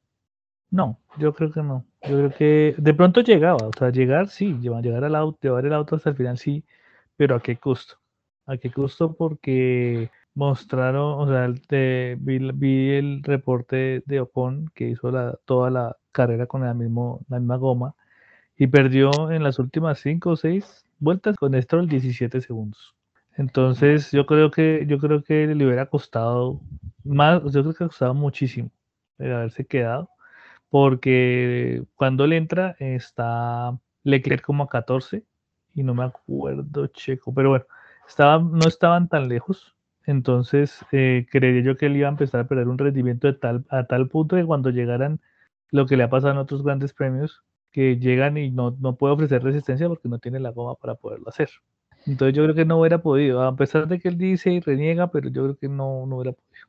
No, 0.71 0.99
yo 1.17 1.33
creo 1.33 1.51
que 1.51 1.61
no. 1.61 1.85
Yo 2.01 2.17
creo 2.17 2.33
que 2.33 2.75
de 2.77 2.93
pronto 2.93 3.21
llegaba, 3.21 3.67
o 3.67 3.71
sea, 3.77 3.91
llegar 3.91 4.29
sí, 4.29 4.57
llevar, 4.59 5.03
al 5.03 5.15
auto, 5.15 5.39
llevar 5.41 5.65
el 5.65 5.73
auto 5.73 5.95
hasta 5.95 6.09
el 6.09 6.15
final 6.15 6.37
sí, 6.37 6.65
pero 7.15 7.35
¿a 7.35 7.41
qué 7.41 7.57
costo? 7.57 7.95
¿A 8.45 8.57
qué 8.57 8.71
costo? 8.71 9.13
Porque 9.13 10.09
mostraron, 10.35 11.19
o 11.19 11.27
sea, 11.27 11.47
vi, 12.17 12.89
el 12.91 13.21
reporte 13.23 14.03
de 14.05 14.19
Ocon 14.21 14.71
que 14.73 14.89
hizo 14.89 15.11
la, 15.11 15.37
toda 15.45 15.69
la 15.69 15.97
carrera 16.11 16.47
con 16.47 16.61
la, 16.61 16.67
la 16.67 16.73
misma 16.73 17.57
goma 17.57 17.95
y 18.57 18.67
perdió 18.67 19.31
en 19.31 19.43
las 19.43 19.59
últimas 19.59 19.99
5 19.99 20.31
o 20.31 20.35
6 20.35 20.85
vueltas 20.99 21.35
con 21.37 21.53
esto 21.55 21.79
el 21.79 21.87
17 21.87 22.41
segundos. 22.41 22.95
Entonces, 23.37 24.11
yo 24.11 24.25
creo 24.25 24.51
que 24.51 24.85
yo 24.87 24.99
creo 24.99 25.23
que 25.23 25.47
le 25.47 25.65
hubiera 25.65 25.87
costado 25.87 26.61
más, 27.03 27.41
yo 27.51 27.63
creo 27.63 27.89
que 27.89 28.05
muchísimo 28.13 28.69
el 29.17 29.33
haberse 29.33 29.65
quedado, 29.65 30.09
porque 30.69 31.83
cuando 31.95 32.25
él 32.25 32.33
entra 32.33 32.75
está 32.79 33.77
Leclerc 34.03 34.43
como 34.43 34.63
a 34.63 34.69
14 34.69 35.25
y 35.75 35.83
no 35.83 35.95
me 35.95 36.05
acuerdo 36.05 36.87
Checo, 36.87 37.33
pero 37.33 37.49
bueno, 37.51 37.65
estaba, 38.07 38.39
no 38.39 38.67
estaban 38.67 39.09
tan 39.09 39.29
lejos, 39.29 39.75
entonces 40.05 40.85
eh, 40.91 41.27
creería 41.31 41.63
yo 41.63 41.77
que 41.77 41.87
él 41.87 41.97
iba 41.97 42.07
a 42.07 42.11
empezar 42.11 42.41
a 42.41 42.47
perder 42.47 42.67
un 42.67 42.77
rendimiento 42.77 43.27
de 43.27 43.33
tal, 43.33 43.65
a 43.69 43.85
tal 43.85 44.09
punto 44.09 44.35
que 44.35 44.45
cuando 44.45 44.69
llegaran 44.71 45.21
lo 45.71 45.85
que 45.87 45.97
le 45.97 46.03
ha 46.03 46.09
pasado 46.09 46.33
en 46.33 46.39
otros 46.39 46.63
grandes 46.63 46.93
premios, 46.93 47.43
que 47.71 47.97
llegan 47.99 48.37
y 48.37 48.51
no, 48.51 48.77
no 48.79 48.95
puede 48.97 49.15
ofrecer 49.15 49.43
resistencia 49.43 49.87
porque 49.89 50.09
no 50.09 50.19
tiene 50.19 50.39
la 50.39 50.51
goma 50.51 50.75
para 50.75 50.95
poderlo 50.95 51.29
hacer. 51.29 51.49
Entonces 52.05 52.35
yo 52.35 52.43
creo 52.43 52.55
que 52.55 52.65
no 52.65 52.79
hubiera 52.79 53.01
podido, 53.01 53.43
a 53.43 53.55
pesar 53.55 53.87
de 53.87 53.99
que 53.99 54.09
él 54.09 54.17
dice 54.17 54.51
y 54.51 54.59
reniega, 54.59 55.11
pero 55.11 55.29
yo 55.29 55.43
creo 55.43 55.57
que 55.57 55.69
no, 55.69 56.05
no 56.05 56.17
hubiera 56.17 56.33
podido. 56.33 56.67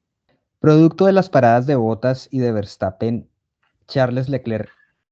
Producto 0.61 1.07
de 1.07 1.13
las 1.13 1.29
paradas 1.29 1.67
de 1.67 1.77
Bottas 1.77 2.29
y 2.31 2.39
de 2.39 2.53
Verstappen, 2.53 3.29
Charles 3.87 4.29
Leclerc 4.29 4.71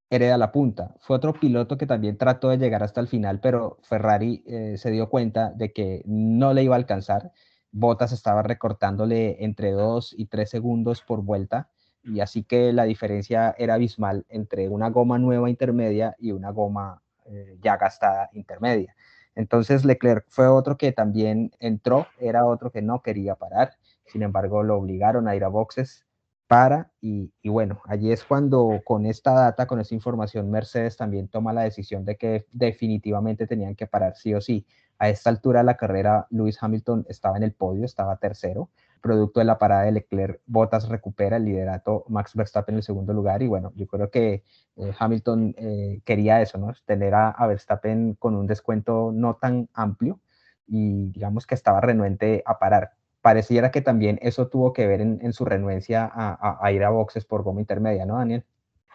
hereda 0.09 0.37
la 0.37 0.53
punta. 0.53 0.95
Fue 1.01 1.17
otro 1.17 1.33
piloto 1.33 1.79
que 1.79 1.87
también 1.87 2.19
trató 2.19 2.51
de 2.51 2.59
llegar 2.59 2.83
hasta 2.83 3.01
el 3.01 3.09
final, 3.09 3.41
pero 3.41 3.79
Ferrari 3.83 4.45
eh, 4.47 4.77
se 4.77 4.91
dio 4.91 5.09
cuenta 5.09 5.51
de 5.51 5.73
que 5.73 6.03
no 6.05 6.53
le 6.53 6.63
iba 6.63 6.75
a 6.75 6.79
alcanzar. 6.79 7.33
Bottas 7.71 8.13
estaba 8.13 8.43
recortándole 8.43 9.43
entre 9.43 9.73
2 9.73 10.15
y 10.17 10.27
3 10.27 10.51
segundos 10.51 11.01
por 11.01 11.23
vuelta, 11.23 11.71
y 12.05 12.21
así 12.21 12.45
que 12.45 12.73
la 12.73 12.85
diferencia 12.85 13.55
era 13.57 13.75
abismal 13.75 14.27
entre 14.29 14.69
una 14.69 14.91
goma 14.91 15.19
nueva 15.19 15.49
intermedia 15.49 16.15
y 16.19 16.33
una 16.33 16.51
goma 16.51 17.03
eh, 17.27 17.57
ya 17.63 17.77
gastada 17.77 18.29
intermedia. 18.35 18.95
Entonces 19.35 19.85
Leclerc 19.85 20.25
fue 20.29 20.47
otro 20.47 20.77
que 20.77 20.93
también 20.93 21.53
entró, 21.59 22.07
era 22.19 22.47
otro 22.47 22.71
que 22.71 22.83
no 22.83 23.03
quería 23.03 23.35
parar, 23.37 23.77
sin 24.05 24.23
embargo 24.23 24.63
lo 24.63 24.77
obligaron 24.77 25.29
a 25.29 25.37
ir 25.37 25.45
a 25.45 25.49
boxes 25.49 26.05
para 26.47 26.93
y, 27.01 27.33
bueno, 27.45 27.81
allí 27.87 28.13
es 28.13 28.25
cuando 28.25 28.83
con 28.85 29.07
esta 29.07 29.33
data, 29.33 29.67
con 29.67 29.81
esta 29.81 29.95
información, 29.95 30.51
Mercedes 30.51 30.99
también 30.99 31.29
toma 31.29 31.55
la 31.55 31.63
decisión 31.63 32.05
de 32.05 32.17
que 32.17 32.47
definitivamente 32.53 33.47
tenían 33.47 33.75
que 33.75 33.87
parar 33.87 34.17
sí 34.17 34.35
o 34.35 34.41
sí. 34.43 34.67
A 34.99 35.09
esta 35.09 35.31
altura 35.31 35.61
de 35.61 35.65
la 35.65 35.79
carrera, 35.79 36.27
Lewis 36.29 36.63
Hamilton 36.63 37.07
estaba 37.09 37.39
en 37.39 37.45
el 37.45 37.53
podio, 37.55 37.87
estaba 37.87 38.19
tercero, 38.19 38.69
producto 39.03 39.41
de 39.41 39.45
la 39.45 39.59
parada 39.59 39.83
de 39.83 39.93
Leclerc, 39.93 40.41
Bottas 40.47 40.89
recupera 40.89 41.37
el 41.37 41.45
liderato, 41.45 42.05
Max 42.09 42.35
Verstappen 42.35 42.75
en 42.75 42.79
el 42.79 42.83
segundo 42.83 43.13
lugar 43.13 43.43
y 43.43 43.49
bueno, 43.49 43.73
yo 43.75 43.87
creo 43.87 44.11
que 44.11 44.45
eh, 44.77 44.93
Hamilton 44.99 45.55
eh, 45.59 46.01
quería 46.05 46.41
eso, 46.41 46.57
¿no? 46.57 46.73
Tener 46.87 47.13
a, 47.15 47.47
Verstappen 47.47 48.15
con 48.15 48.35
un 48.35 48.47
descuento 48.47 49.11
no 49.13 49.35
tan 49.35 49.69
amplio 49.75 50.21
y 50.67 51.11
digamos 51.11 51.47
que 51.47 51.55
estaba 51.55 51.81
renuente 51.81 52.43
a 52.47 52.59
parar. 52.59 52.93
Pareciera 53.21 53.71
que 53.71 53.83
también 53.83 54.19
eso 54.23 54.49
tuvo 54.49 54.73
que 54.73 54.87
ver 54.87 55.01
en, 55.01 55.33
su 55.33 55.45
renuencia 55.45 56.11
a, 56.13 56.73
ir 56.73 56.83
a 56.83 56.91
boxes 56.91 57.25
por 57.25 57.43
goma 57.43 57.61
intermedia, 57.61 58.05
¿no, 58.05 58.17
Daniel? 58.17 58.45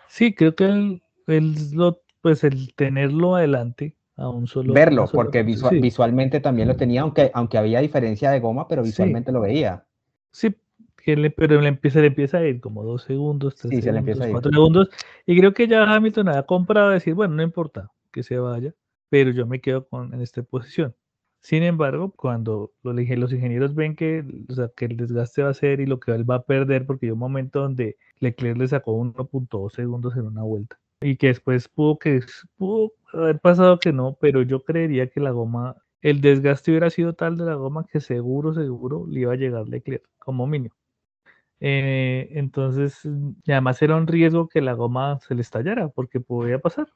Sí, 0.10 0.34
creo 0.34 0.56
que 0.56 0.66
el, 0.66 1.02
pues 2.22 2.44
el 2.44 2.74
tenerlo 2.76 3.36
adelante 3.36 3.96
a 4.18 4.30
un 4.30 4.48
solo. 4.48 4.74
Verlo, 4.74 5.06
porque 5.12 5.44
visualmente 5.44 6.42
también 6.42 6.68
lo 6.68 6.76
tenía, 6.76 7.02
aunque, 7.02 7.32
aunque 7.34 7.58
había 7.58 7.80
diferencia 7.80 8.32
de 8.32 8.40
goma, 8.40 8.68
pero 8.68 8.84
visualmente 8.84 9.32
lo 9.32 9.40
veía. 9.40 9.86
Sí, 10.38 10.56
pero 11.36 11.62
le 11.62 11.68
empieza, 11.68 12.00
le 12.00 12.08
empieza 12.08 12.38
a 12.38 12.46
ir 12.46 12.62
como 12.62 12.84
dos 12.84 13.02
segundos, 13.04 13.56
tres 13.56 13.84
segundos, 13.84 14.28
cuatro 14.30 14.52
segundos. 14.52 14.90
Y 15.26 15.36
creo 15.36 15.52
que 15.52 15.68
ya 15.68 15.84
Hamilton 15.92 16.30
ha 16.30 16.44
comprado 16.44 16.92
decir, 16.92 17.16
bueno, 17.16 17.34
no 17.34 17.42
importa 17.42 17.92
que 18.12 18.22
se 18.22 18.38
vaya, 18.38 18.76
pero 19.10 19.32
yo 19.32 19.48
me 19.48 19.62
quedo 19.62 19.88
con, 19.88 20.14
en 20.14 20.22
esta 20.22 20.44
posición. 20.44 20.96
Sin 21.40 21.64
embargo, 21.64 22.12
cuando 22.12 22.72
los, 22.84 23.00
ingenieros 23.34 23.74
ven 23.74 23.96
que, 23.96 24.24
que 24.76 24.86
el 24.86 24.98
desgaste 24.98 25.42
va 25.42 25.50
a 25.50 25.54
ser 25.56 25.80
y 25.80 25.88
lo 25.88 26.00
que 26.00 26.12
él 26.12 26.30
va 26.30 26.36
a 26.36 26.46
perder, 26.46 26.86
porque 26.86 27.08
hay 27.08 27.12
un 27.14 27.20
momento 27.20 27.62
donde 27.62 27.98
Leclerc 28.20 28.58
le 28.58 28.68
sacó 28.68 28.94
1.2 28.94 29.74
segundos 29.74 30.16
en 30.18 30.28
una 30.28 30.44
vuelta 30.44 30.78
y 31.02 31.18
que 31.18 31.28
después 31.28 31.68
pudo, 31.68 31.98
que, 31.98 32.22
pudo 32.58 32.94
haber 33.14 33.40
pasado 33.40 33.80
que 33.80 33.92
no, 33.92 34.18
pero 34.20 34.42
yo 34.42 34.64
creería 34.64 35.08
que 35.10 35.20
la 35.20 35.32
goma, 35.32 35.76
el 36.02 36.22
desgaste 36.22 36.72
hubiera 36.72 36.90
sido 36.90 37.14
tal 37.14 37.38
de 37.38 37.46
la 37.46 37.56
goma 37.56 37.86
que 37.86 38.00
seguro, 38.00 38.54
seguro 38.54 39.06
le 39.08 39.22
iba 39.22 39.34
a 39.34 39.38
llegar 39.38 39.68
Leclerc 39.68 40.08
como 40.20 40.48
mínimo. 40.48 40.76
Eh, 41.60 42.30
entonces, 42.34 43.02
además 43.48 43.82
era 43.82 43.96
un 43.96 44.08
riesgo 44.08 44.48
que 44.48 44.62
la 44.62 44.74
goma 44.74 45.20
se 45.28 45.34
le 45.34 45.42
estallara, 45.42 45.90
porque 45.90 46.20
podía 46.20 46.60
pasar. 46.60 46.88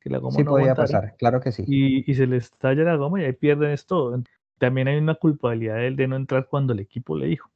Que 0.00 0.10
la 0.10 0.18
goma 0.18 0.36
sí, 0.36 0.44
podía 0.44 0.74
pasar, 0.74 1.14
claro 1.18 1.40
que 1.40 1.52
sí. 1.52 1.64
Y, 1.66 2.14
se 2.14 2.26
le 2.26 2.36
estalla 2.36 2.84
la 2.84 2.96
goma 2.96 3.20
y 3.20 3.24
ahí 3.24 3.32
pierden 3.32 3.70
esto. 3.70 4.22
También 4.58 4.88
hay 4.88 4.98
una 4.98 5.14
culpabilidad 5.14 5.76
de 5.76 5.88
él 5.88 5.96
de 5.96 6.08
no 6.08 6.16
entrar 6.16 6.46
cuando 6.46 6.72
el 6.72 6.80
equipo 6.80 7.16
le 7.16 7.26
dijo. 7.26 7.50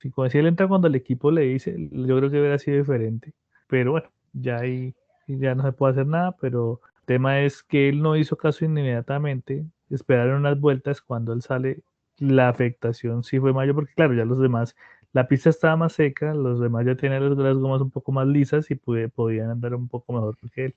Si, 0.00 0.10
si 0.30 0.38
él 0.38 0.46
entra 0.46 0.68
cuando 0.68 0.88
el 0.88 0.94
equipo 0.94 1.30
le 1.30 1.42
dice, 1.42 1.74
yo 1.90 2.16
creo 2.18 2.30
que 2.30 2.40
hubiera 2.40 2.58
sido 2.58 2.78
diferente. 2.78 3.32
Pero 3.66 3.92
bueno, 3.92 4.10
ya 4.32 4.58
ahí 4.58 4.94
ya 5.26 5.54
no 5.54 5.62
se 5.62 5.72
puede 5.72 5.92
hacer 5.92 6.06
nada, 6.06 6.36
pero 6.40 6.80
el 7.00 7.04
tema 7.04 7.40
es 7.40 7.62
que 7.62 7.88
él 7.88 8.00
no 8.00 8.16
hizo 8.16 8.36
caso 8.36 8.64
inmediatamente. 8.64 9.66
Esperaron 9.90 10.40
unas 10.40 10.60
vueltas 10.60 11.00
cuando 11.00 11.32
él 11.32 11.42
sale, 11.42 11.82
la 12.18 12.48
afectación 12.48 13.22
sí 13.22 13.38
fue 13.38 13.52
mayor, 13.52 13.74
porque 13.74 13.94
claro, 13.94 14.14
ya 14.14 14.24
los 14.24 14.40
demás 14.40 14.74
la 15.12 15.26
pista 15.26 15.50
estaba 15.50 15.76
más 15.76 15.94
seca, 15.94 16.34
los 16.34 16.60
demás 16.60 16.84
ya 16.86 16.94
tenían 16.94 17.36
las, 17.36 17.56
gomas 17.56 17.80
un 17.80 17.90
poco 17.90 18.12
más 18.12 18.26
lisas 18.26 18.70
y 18.70 18.74
podían 18.74 19.50
andar 19.50 19.74
un 19.74 19.88
poco 19.88 20.12
mejor 20.12 20.36
que 20.52 20.66
él. 20.66 20.74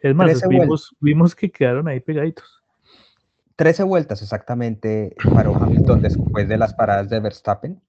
Es 0.00 0.14
más, 0.14 0.48
vimos, 0.48 0.94
vimos, 1.00 1.34
que 1.34 1.50
quedaron 1.50 1.88
ahí 1.88 2.00
pegaditos. 2.00 2.62
Trece 3.56 3.82
vueltas 3.82 4.22
exactamente 4.22 5.16
paró 5.34 5.54
Hamilton 5.56 6.02
después 6.02 6.48
de 6.48 6.56
las 6.56 6.74
paradas 6.74 7.10
de 7.10 7.18
Verstappen 7.20 7.80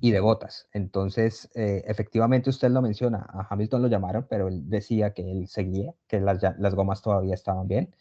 y 0.00 0.10
de 0.10 0.20
Botas. 0.20 0.68
Entonces, 0.72 1.50
eh, 1.54 1.84
efectivamente 1.86 2.48
usted 2.48 2.70
lo 2.70 2.80
menciona, 2.80 3.26
a 3.28 3.46
Hamilton 3.50 3.82
lo 3.82 3.88
llamaron, 3.88 4.26
pero 4.28 4.48
él 4.48 4.68
decía 4.70 5.12
que 5.12 5.30
él 5.30 5.46
seguía, 5.48 5.92
que 6.06 6.20
las, 6.20 6.42
las 6.58 6.74
gomas 6.74 7.02
todavía 7.02 7.34
estaban 7.34 7.68
bien. 7.68 7.94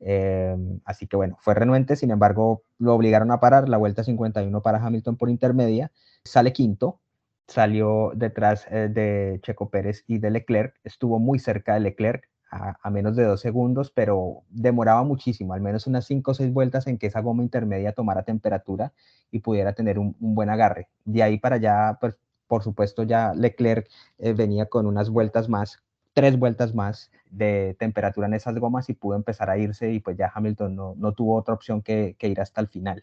Eh, 0.00 0.56
así 0.84 1.06
que 1.06 1.16
bueno, 1.16 1.36
fue 1.40 1.54
renuente, 1.54 1.96
sin 1.96 2.10
embargo, 2.10 2.62
lo 2.78 2.94
obligaron 2.94 3.30
a 3.30 3.40
parar, 3.40 3.68
la 3.68 3.78
vuelta 3.78 4.04
51 4.04 4.62
para 4.62 4.84
Hamilton 4.84 5.16
por 5.16 5.30
intermedia, 5.30 5.92
sale 6.24 6.52
quinto, 6.52 7.00
salió 7.46 8.12
detrás 8.14 8.66
eh, 8.70 8.88
de 8.90 9.40
Checo 9.42 9.70
Pérez 9.70 10.04
y 10.06 10.18
de 10.18 10.30
Leclerc, 10.30 10.74
estuvo 10.84 11.18
muy 11.18 11.38
cerca 11.38 11.74
de 11.74 11.80
Leclerc, 11.80 12.28
a, 12.50 12.90
menos 12.90 13.16
de 13.16 13.24
dos 13.24 13.40
segundos, 13.40 13.90
pero 13.90 14.44
demoraba 14.48 15.02
muchísimo, 15.02 15.54
al 15.54 15.60
menos 15.60 15.86
unas 15.86 16.06
cinco 16.06 16.30
o 16.30 16.34
seis 16.34 16.52
vueltas 16.52 16.86
en 16.86 16.98
que 16.98 17.08
esa 17.08 17.20
goma 17.20 17.42
intermedia 17.42 17.92
tomara 17.92 18.22
temperatura 18.22 18.92
y 19.30 19.40
pudiera 19.40 19.72
tener 19.72 19.98
un, 19.98 20.14
buen 20.20 20.50
agarre. 20.50 20.88
De 21.04 21.22
ahí 21.22 21.38
para 21.38 21.56
allá, 21.56 21.98
pues, 22.00 22.16
por 22.46 22.62
supuesto, 22.62 23.02
ya 23.02 23.34
Leclerc 23.34 23.88
eh, 24.18 24.34
venía 24.34 24.66
con 24.66 24.86
unas 24.86 25.10
vueltas 25.10 25.48
más, 25.48 25.82
tres 26.14 26.38
vueltas 26.38 26.74
más 26.74 27.10
de 27.28 27.76
temperatura 27.78 28.28
en 28.28 28.34
esas 28.34 28.56
gomas 28.58 28.88
y 28.88 28.94
pudo 28.94 29.16
empezar 29.16 29.50
a 29.50 29.58
irse 29.58 29.92
y 29.92 30.00
pues 30.00 30.16
ya 30.16 30.32
Hamilton 30.32 30.74
no, 30.96 31.12
tuvo 31.12 31.36
otra 31.36 31.52
opción 31.52 31.82
que, 31.82 32.16
ir 32.20 32.40
hasta 32.40 32.60
el 32.60 32.68
final. 32.68 33.02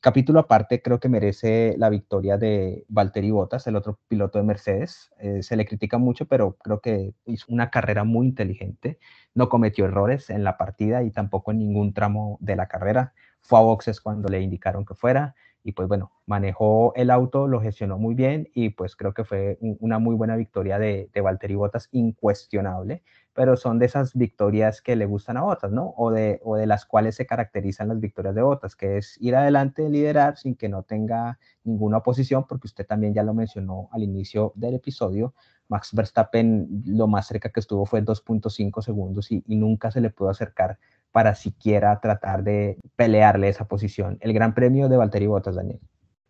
Capítulo 0.00 0.38
aparte 0.38 0.80
creo 0.80 1.00
que 1.00 1.08
merece 1.08 1.74
la 1.78 1.90
victoria 1.90 2.38
de 2.38 2.84
Valtteri 2.88 3.32
Bottas, 3.32 3.66
el 3.66 3.74
otro 3.74 3.98
piloto 4.06 4.38
de 4.38 4.44
Mercedes. 4.44 5.10
Eh, 5.18 5.42
se 5.42 5.56
le 5.56 5.66
critica 5.66 5.98
mucho, 5.98 6.26
pero 6.26 6.56
creo 6.62 6.80
que 6.80 7.14
hizo 7.24 7.46
una 7.48 7.70
carrera 7.70 8.04
muy 8.04 8.28
inteligente. 8.28 9.00
No 9.34 9.48
cometió 9.48 9.84
errores 9.84 10.30
en 10.30 10.44
la 10.44 10.56
partida 10.56 11.02
y 11.02 11.10
tampoco 11.10 11.50
en 11.50 11.58
ningún 11.58 11.92
tramo 11.92 12.38
de 12.40 12.54
la 12.54 12.68
carrera. 12.68 13.14
Fue 13.40 13.58
a 13.58 13.62
boxes 13.62 14.00
cuando 14.00 14.28
le 14.28 14.40
indicaron 14.40 14.84
que 14.84 14.94
fuera 14.94 15.34
y 15.66 15.72
pues 15.72 15.88
bueno, 15.88 16.12
manejó 16.26 16.92
el 16.94 17.10
auto, 17.10 17.48
lo 17.48 17.60
gestionó 17.60 17.98
muy 17.98 18.14
bien 18.14 18.48
y 18.54 18.68
pues 18.70 18.94
creo 18.94 19.12
que 19.14 19.24
fue 19.24 19.58
una 19.60 19.98
muy 19.98 20.14
buena 20.14 20.36
victoria 20.36 20.78
de, 20.78 21.10
de 21.12 21.20
Valtteri 21.20 21.56
Bottas, 21.56 21.88
incuestionable, 21.90 23.02
pero 23.32 23.56
son 23.56 23.80
de 23.80 23.86
esas 23.86 24.14
victorias 24.14 24.80
que 24.80 24.94
le 24.94 25.06
gustan 25.06 25.38
a 25.38 25.42
Bottas, 25.42 25.72
¿no? 25.72 25.92
O 25.96 26.12
de, 26.12 26.40
o 26.44 26.54
de 26.54 26.66
las 26.66 26.86
cuales 26.86 27.16
se 27.16 27.26
caracterizan 27.26 27.88
las 27.88 27.98
victorias 27.98 28.36
de 28.36 28.42
Bottas, 28.42 28.76
que 28.76 28.98
es 28.98 29.20
ir 29.20 29.34
adelante, 29.34 29.88
liderar 29.88 30.36
sin 30.36 30.54
que 30.54 30.68
no 30.68 30.84
tenga 30.84 31.40
ninguna 31.64 31.96
oposición, 31.96 32.46
porque 32.46 32.68
usted 32.68 32.86
también 32.86 33.12
ya 33.12 33.24
lo 33.24 33.34
mencionó 33.34 33.88
al 33.90 34.04
inicio 34.04 34.52
del 34.54 34.74
episodio, 34.74 35.34
Max 35.66 35.92
Verstappen 35.92 36.84
lo 36.86 37.08
más 37.08 37.26
cerca 37.26 37.50
que 37.50 37.58
estuvo 37.58 37.86
fue 37.86 38.04
2.5 38.04 38.82
segundos 38.82 39.32
y, 39.32 39.42
y 39.48 39.56
nunca 39.56 39.90
se 39.90 40.00
le 40.00 40.10
pudo 40.10 40.28
acercar 40.28 40.78
para 41.16 41.34
siquiera 41.34 41.98
tratar 41.98 42.44
de 42.44 42.76
pelearle 42.94 43.48
esa 43.48 43.66
posición. 43.66 44.18
El 44.20 44.34
Gran 44.34 44.52
Premio 44.52 44.90
de 44.90 44.98
Valtteri 44.98 45.26
Bottas, 45.26 45.54
Daniel. 45.54 45.80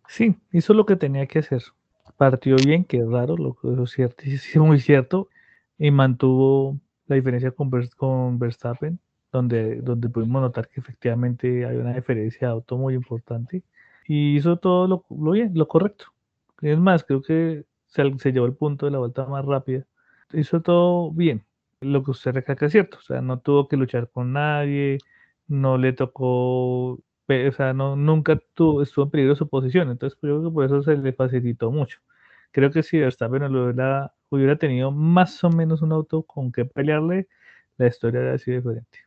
Sí, 0.06 0.36
hizo 0.52 0.74
lo 0.74 0.86
que 0.86 0.94
tenía 0.94 1.26
que 1.26 1.40
hacer. 1.40 1.60
Partió 2.16 2.54
bien, 2.54 2.84
que 2.84 2.98
es 2.98 3.08
raro, 3.08 3.36
lo 3.36 3.54
que 3.54 3.82
es 3.82 3.90
cierto, 3.90 4.22
sí, 4.38 4.60
muy 4.60 4.78
cierto, 4.78 5.28
y 5.76 5.90
mantuvo 5.90 6.78
la 7.08 7.16
diferencia 7.16 7.50
con, 7.50 7.68
con 7.96 8.38
Verstappen, 8.38 9.00
donde, 9.32 9.80
donde 9.80 10.08
pudimos 10.08 10.40
notar 10.40 10.68
que 10.68 10.78
efectivamente 10.78 11.66
hay 11.66 11.78
una 11.78 11.92
diferencia 11.92 12.46
de 12.46 12.52
auto 12.52 12.78
muy 12.78 12.94
importante, 12.94 13.64
y 14.06 14.36
hizo 14.36 14.56
todo 14.56 14.86
lo, 14.86 15.04
lo 15.10 15.32
bien, 15.32 15.50
lo 15.54 15.66
correcto. 15.66 16.12
Es 16.62 16.78
más, 16.78 17.02
creo 17.02 17.22
que 17.22 17.64
se, 17.88 18.18
se 18.18 18.30
llevó 18.30 18.46
el 18.46 18.54
punto 18.54 18.86
de 18.86 18.92
la 18.92 18.98
vuelta 18.98 19.26
más 19.26 19.44
rápida. 19.44 19.84
Hizo 20.32 20.62
todo 20.62 21.10
bien, 21.10 21.44
lo 21.86 22.02
que 22.04 22.10
usted 22.12 22.32
recalca 22.32 22.66
es 22.66 22.72
cierto, 22.72 22.98
o 22.98 23.02
sea, 23.02 23.20
no 23.20 23.40
tuvo 23.40 23.68
que 23.68 23.76
luchar 23.76 24.10
con 24.10 24.32
nadie, 24.32 24.98
no 25.48 25.78
le 25.78 25.92
tocó, 25.92 26.92
o 26.94 27.52
sea, 27.56 27.72
no, 27.74 27.96
nunca 27.96 28.38
tuvo, 28.54 28.82
estuvo 28.82 29.04
en 29.06 29.10
peligro 29.10 29.36
su 29.36 29.48
posición, 29.48 29.90
entonces 29.90 30.18
yo 30.22 30.28
creo 30.28 30.42
que 30.44 30.54
por 30.54 30.64
eso 30.66 30.82
se 30.82 30.96
le 30.96 31.12
facilitó 31.12 31.70
mucho. 31.70 31.98
Creo 32.52 32.70
que 32.70 32.82
si 32.82 32.98
Verstappen 32.98 33.52
lo 33.52 33.64
hubiera, 33.64 34.14
hubiera 34.30 34.56
tenido 34.58 34.90
más 34.92 35.42
o 35.44 35.50
menos 35.50 35.82
un 35.82 35.92
auto 35.92 36.22
con 36.24 36.52
que 36.52 36.64
pelearle, 36.64 37.28
la 37.78 37.88
historia 37.88 38.20
habría 38.20 38.38
sido 38.38 38.58
diferente. 38.58 39.05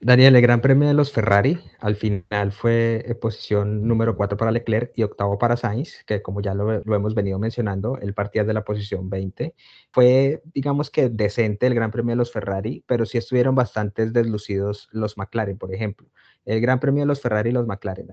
Daniel, 0.00 0.36
el 0.36 0.42
Gran 0.42 0.60
Premio 0.60 0.86
de 0.86 0.94
los 0.94 1.12
Ferrari 1.12 1.58
al 1.80 1.96
final 1.96 2.52
fue 2.52 3.02
eh, 3.04 3.16
posición 3.16 3.88
número 3.88 4.16
4 4.16 4.38
para 4.38 4.52
Leclerc 4.52 4.92
y 4.94 5.02
octavo 5.02 5.38
para 5.38 5.56
Sainz, 5.56 6.04
que 6.06 6.22
como 6.22 6.40
ya 6.40 6.54
lo, 6.54 6.72
hemos 6.72 7.16
venido 7.16 7.40
mencionando, 7.40 7.98
él 7.98 8.14
partía 8.14 8.44
de 8.44 8.54
la 8.54 8.62
posición 8.62 9.10
20. 9.10 9.54
Fue, 9.90 10.40
digamos 10.54 10.90
que 10.90 11.08
decente 11.08 11.66
el 11.66 11.74
Gran 11.74 11.90
Premio 11.90 12.12
de 12.12 12.16
los 12.16 12.30
Ferrari, 12.30 12.84
pero 12.86 13.06
sí 13.06 13.18
estuvieron 13.18 13.56
bastante 13.56 14.08
deslucidos 14.08 14.88
los 14.92 15.18
McLaren, 15.18 15.58
por 15.58 15.74
ejemplo. 15.74 16.08
El 16.44 16.60
Gran 16.60 16.78
Premio 16.78 17.02
de 17.02 17.06
los 17.06 17.20
Ferrari 17.20 17.50
y 17.50 17.52
los 17.52 17.66
McLaren. 17.66 18.08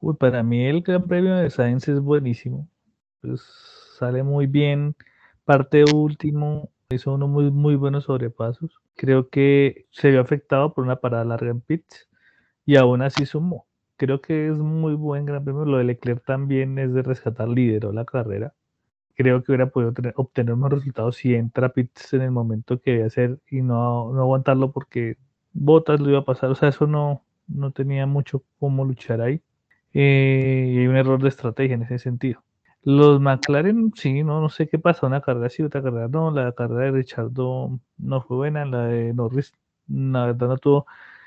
Uy, 0.00 0.14
para 0.14 0.44
mí 0.44 0.66
el 0.66 0.82
Gran 0.82 1.08
Premio 1.08 1.34
de 1.34 1.50
Sainz 1.50 1.88
es 1.88 1.98
buenísimo. 1.98 2.68
Pues 3.20 3.42
sale 3.98 4.22
muy 4.22 4.46
bien, 4.46 4.94
parte 5.44 5.82
último, 5.92 6.70
hizo 6.90 7.12
unos 7.12 7.28
muy, 7.28 7.76
buenos 7.76 8.04
sobrepasos 8.04 8.80
creo 8.96 9.28
que 9.28 9.86
se 9.90 10.10
vio 10.10 10.22
afectado 10.22 10.72
por 10.72 10.84
una 10.84 10.96
parada 10.96 11.24
larga 11.24 11.50
en 11.50 11.60
pits 11.60 12.08
y 12.64 12.76
aún 12.76 13.02
así 13.02 13.26
sumó. 13.26 13.66
Creo 13.96 14.20
que 14.22 14.48
es 14.48 14.58
muy 14.58 14.94
buen 14.94 15.26
gran 15.26 15.44
premio. 15.44 15.64
Lo 15.66 15.78
de 15.78 15.84
Leclerc 15.84 16.24
también 16.24 16.78
es 16.78 16.94
de 16.94 17.02
rescatar, 17.02 17.48
lideró 17.48 17.92
la 17.92 18.04
carrera. 18.04 18.54
Creo 19.16 19.42
que 19.42 19.52
hubiera 19.52 19.70
podido 19.70 19.92
obtener 20.16 20.54
unos 20.54 20.72
resultados 20.72 21.16
si 21.16 21.34
entra 21.34 21.70
pits 21.70 22.14
en 22.14 22.22
el 22.22 22.30
momento 22.30 22.80
que 22.80 22.92
debe 22.92 23.04
hacer 23.04 23.40
y 23.50 23.62
no, 23.62 24.12
no 24.12 24.22
aguantarlo 24.22 24.72
porque 24.72 25.18
Botas 25.52 26.00
lo 26.00 26.10
iba 26.10 26.20
a 26.20 26.24
pasar. 26.24 26.50
O 26.50 26.54
sea, 26.54 26.70
eso 26.70 26.86
no, 26.86 27.24
no 27.48 27.72
tenía 27.72 28.06
mucho 28.06 28.44
cómo 28.60 28.84
luchar 28.84 29.20
ahí. 29.20 29.42
Eh, 29.94 30.72
y 30.74 30.78
hay 30.78 30.86
un 30.86 30.96
error 30.96 31.22
de 31.22 31.28
estrategia 31.28 31.74
en 31.74 31.82
ese 31.82 31.98
sentido. 31.98 32.42
Los 32.82 33.20
McLaren, 33.20 33.92
sí, 33.96 34.22
no, 34.22 34.40
no 34.40 34.48
sé 34.48 34.68
qué 34.68 34.78
pasa, 34.78 35.06
una 35.06 35.20
carrera 35.20 35.48
sí, 35.50 35.62
otra 35.62 35.82
carrera 35.82 36.08
no, 36.08 36.30
la 36.30 36.52
carrera 36.52 36.84
de 36.84 36.90
Richardo 36.92 37.80
no 37.98 38.22
fue 38.22 38.36
buena, 38.36 38.64
la 38.64 38.86
de 38.86 39.12
Norris, 39.12 39.52
la 39.88 40.26
verdad 40.26 40.48
no 40.48 40.58
tuvo, 40.58 40.86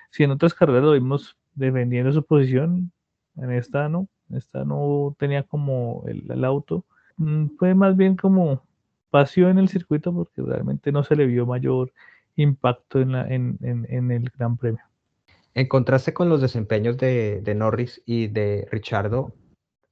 si 0.10 0.24
en 0.24 0.32
otras 0.32 0.54
carreras 0.54 0.84
lo 0.84 0.94
vimos 0.94 1.38
defendiendo 1.56 2.12
su 2.14 2.24
posición, 2.24 2.92
en 3.36 3.52
esta 3.52 3.90
no, 3.90 4.08
esta 4.34 4.64
no 4.64 5.16
tenía 5.20 5.44
como 5.44 6.04
el, 6.08 6.44
auto, 6.46 6.86
mm, 7.18 7.48
fue 7.58 7.76
más 7.76 7.98
bien 7.98 8.16
como 8.16 8.64
paseó 9.10 9.50
en 9.50 9.58
el 9.58 9.68
circuito 9.68 10.14
porque 10.14 10.42
realmente 10.42 10.92
no 10.92 11.04
se 11.04 11.16
le 11.16 11.26
vio 11.26 11.46
mayor 11.46 11.92
impacto 12.38 13.00
en, 13.02 13.14
en, 13.14 14.12
el 14.12 14.32
Gran 14.38 14.56
Premio. 14.56 14.84
En 15.54 15.68
contraste 15.68 16.14
con 16.14 16.30
los 16.30 16.40
desempeños 16.40 16.98
de, 16.98 17.42
de 17.42 17.56
Norris 17.56 18.02
y 18.06 18.28
de 18.28 18.68
Richardo, 18.72 19.34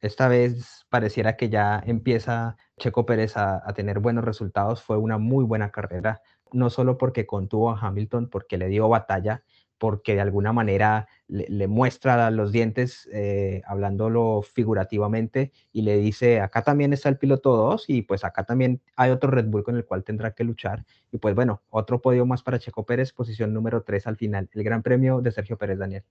esta 0.01 0.27
vez 0.27 0.85
pareciera 0.89 1.35
que 1.35 1.49
ya 1.49 1.81
empieza 1.85 2.57
Checo 2.77 3.05
Pérez 3.05 3.35
a, 3.35 3.61
tener 3.75 3.99
buenos 3.99 4.23
resultados. 4.23 4.81
Fue 4.81 4.97
una 4.97 5.17
muy 5.17 5.43
buena 5.45 5.71
carrera, 5.71 6.21
no 6.51 6.69
solo 6.69 6.97
porque 6.97 7.25
contuvo 7.25 7.71
a 7.71 7.79
Hamilton, 7.79 8.29
porque 8.29 8.57
le 8.57 8.67
dio 8.67 8.87
batalla, 8.89 9.43
porque 9.77 10.15
de 10.15 10.21
alguna 10.21 10.53
manera 10.53 11.07
le, 11.27 11.67
muestra 11.67 12.31
los 12.31 12.51
dientes, 12.51 13.09
eh, 13.13 13.61
hablándolo 13.65 14.41
figurativamente, 14.41 15.51
y 15.71 15.83
le 15.83 15.97
dice, 15.97 16.41
acá 16.41 16.63
también 16.63 16.93
está 16.93 17.09
el 17.09 17.17
piloto 17.17 17.55
2 17.55 17.85
y 17.87 18.01
pues 18.01 18.23
acá 18.23 18.43
también 18.43 18.81
hay 18.95 19.11
otro 19.11 19.31
Red 19.31 19.47
Bull 19.47 19.63
con 19.63 19.77
el 19.77 19.85
cual 19.85 20.03
tendrá 20.03 20.31
que 20.33 20.43
luchar. 20.43 20.85
Y 21.11 21.17
pues 21.17 21.35
bueno, 21.35 21.61
otro 21.69 22.01
podio 22.01 22.25
más 22.25 22.43
para 22.43 22.59
Checo 22.59 22.85
Pérez, 22.85 23.13
posición 23.13 23.53
número 23.53 23.83
3 23.83 24.07
al 24.07 24.17
final, 24.17 24.49
el 24.53 24.63
Gran 24.63 24.83
Premio 24.83 25.21
de 25.21 25.31
Sergio 25.31 25.57
Pérez 25.57 25.79
Daniel. 25.79 26.03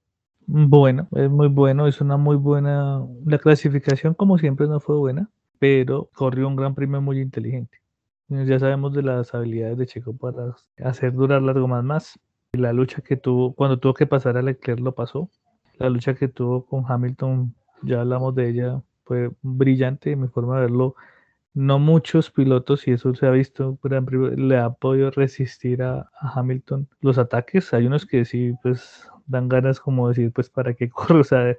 Bueno, 0.50 1.08
es 1.12 1.28
muy 1.30 1.48
bueno, 1.48 1.86
es 1.86 2.00
una 2.00 2.16
muy 2.16 2.36
buena. 2.36 3.04
La 3.26 3.38
clasificación, 3.38 4.14
como 4.14 4.38
siempre, 4.38 4.66
no 4.66 4.80
fue 4.80 4.96
buena, 4.96 5.28
pero 5.58 6.08
corrió 6.14 6.48
un 6.48 6.56
gran 6.56 6.74
premio 6.74 7.02
muy 7.02 7.20
inteligente. 7.20 7.78
Ya 8.28 8.58
sabemos 8.58 8.94
de 8.94 9.02
las 9.02 9.34
habilidades 9.34 9.76
de 9.76 9.86
Checo 9.86 10.16
para 10.16 10.56
hacer 10.82 11.12
durar 11.12 11.42
largo 11.42 11.68
más 11.68 11.84
más. 11.84 12.18
La 12.52 12.72
lucha 12.72 13.02
que 13.02 13.16
tuvo, 13.16 13.54
cuando 13.54 13.78
tuvo 13.78 13.92
que 13.92 14.06
pasar 14.06 14.38
a 14.38 14.42
Leclerc, 14.42 14.80
lo 14.80 14.94
pasó. 14.94 15.30
La 15.78 15.90
lucha 15.90 16.14
que 16.14 16.28
tuvo 16.28 16.64
con 16.64 16.84
Hamilton, 16.88 17.54
ya 17.82 18.00
hablamos 18.00 18.34
de 18.34 18.48
ella, 18.48 18.82
fue 19.04 19.30
brillante, 19.42 20.16
mi 20.16 20.28
forma 20.28 20.56
de 20.56 20.62
verlo. 20.62 20.94
No 21.54 21.78
muchos 21.78 22.30
pilotos, 22.30 22.88
y 22.88 22.92
eso 22.92 23.14
se 23.14 23.26
ha 23.26 23.30
visto, 23.30 23.78
le 24.36 24.58
ha 24.58 24.70
podido 24.70 25.10
resistir 25.10 25.82
a, 25.82 26.10
a 26.20 26.40
Hamilton 26.40 26.88
los 27.00 27.18
ataques. 27.18 27.74
Hay 27.74 27.86
unos 27.86 28.06
que 28.06 28.24
sí, 28.24 28.54
pues 28.62 29.08
dan 29.28 29.48
ganas 29.48 29.80
como 29.80 30.08
decir, 30.08 30.32
pues 30.32 30.50
para 30.50 30.74
qué 30.74 30.88
corro, 30.90 31.20
o 31.20 31.24
sea, 31.24 31.56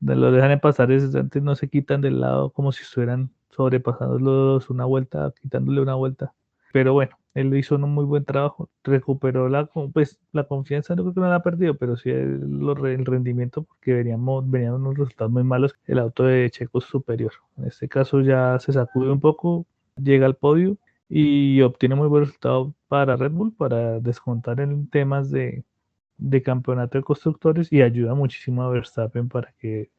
lo 0.00 0.32
dejan 0.32 0.50
de 0.50 0.58
pasar, 0.58 0.90
es, 0.92 1.14
antes 1.14 1.42
no 1.42 1.54
se 1.56 1.68
quitan 1.68 2.00
del 2.00 2.20
lado 2.20 2.50
como 2.50 2.72
si 2.72 2.82
estuvieran 2.82 3.30
sobrepasándolos 3.50 4.70
una 4.70 4.84
vuelta, 4.84 5.32
quitándole 5.42 5.80
una 5.82 5.94
vuelta. 5.94 6.32
Pero 6.72 6.94
bueno, 6.94 7.16
él 7.34 7.54
hizo 7.56 7.76
un 7.76 7.82
muy 7.82 8.04
buen 8.04 8.24
trabajo, 8.24 8.68
recuperó 8.82 9.48
la, 9.48 9.66
pues, 9.66 10.18
la 10.32 10.44
confianza, 10.44 10.94
no 10.94 11.02
creo 11.02 11.14
que 11.14 11.20
no 11.20 11.28
la 11.28 11.36
ha 11.36 11.42
perdido, 11.42 11.76
pero 11.76 11.96
sí 11.96 12.10
el, 12.10 12.42
el 12.84 13.06
rendimiento, 13.06 13.62
porque 13.62 13.94
veníamos, 13.94 14.50
venían 14.50 14.74
unos 14.74 14.96
resultados 14.96 15.32
muy 15.32 15.44
malos, 15.44 15.74
el 15.86 15.98
auto 15.98 16.24
de 16.24 16.50
Checo 16.50 16.80
superior. 16.80 17.32
En 17.58 17.66
este 17.66 17.88
caso 17.88 18.20
ya 18.20 18.58
se 18.58 18.72
sacude 18.72 19.10
un 19.10 19.20
poco, 19.20 19.66
llega 19.96 20.26
al 20.26 20.36
podio 20.36 20.78
y 21.08 21.60
obtiene 21.62 21.94
muy 21.94 22.08
buen 22.08 22.24
resultado 22.24 22.74
para 22.88 23.16
Red 23.16 23.32
Bull, 23.32 23.52
para 23.54 24.00
descontar 24.00 24.60
en 24.60 24.88
temas 24.88 25.30
de, 25.30 25.64
de 26.22 26.42
campeonato 26.42 26.98
de 26.98 27.04
constructores 27.04 27.72
y 27.72 27.82
ayuda 27.82 28.14
muchísimo 28.14 28.62
a 28.62 28.70
Verstappen 28.70 29.28
para 29.28 29.52
que 29.58 29.90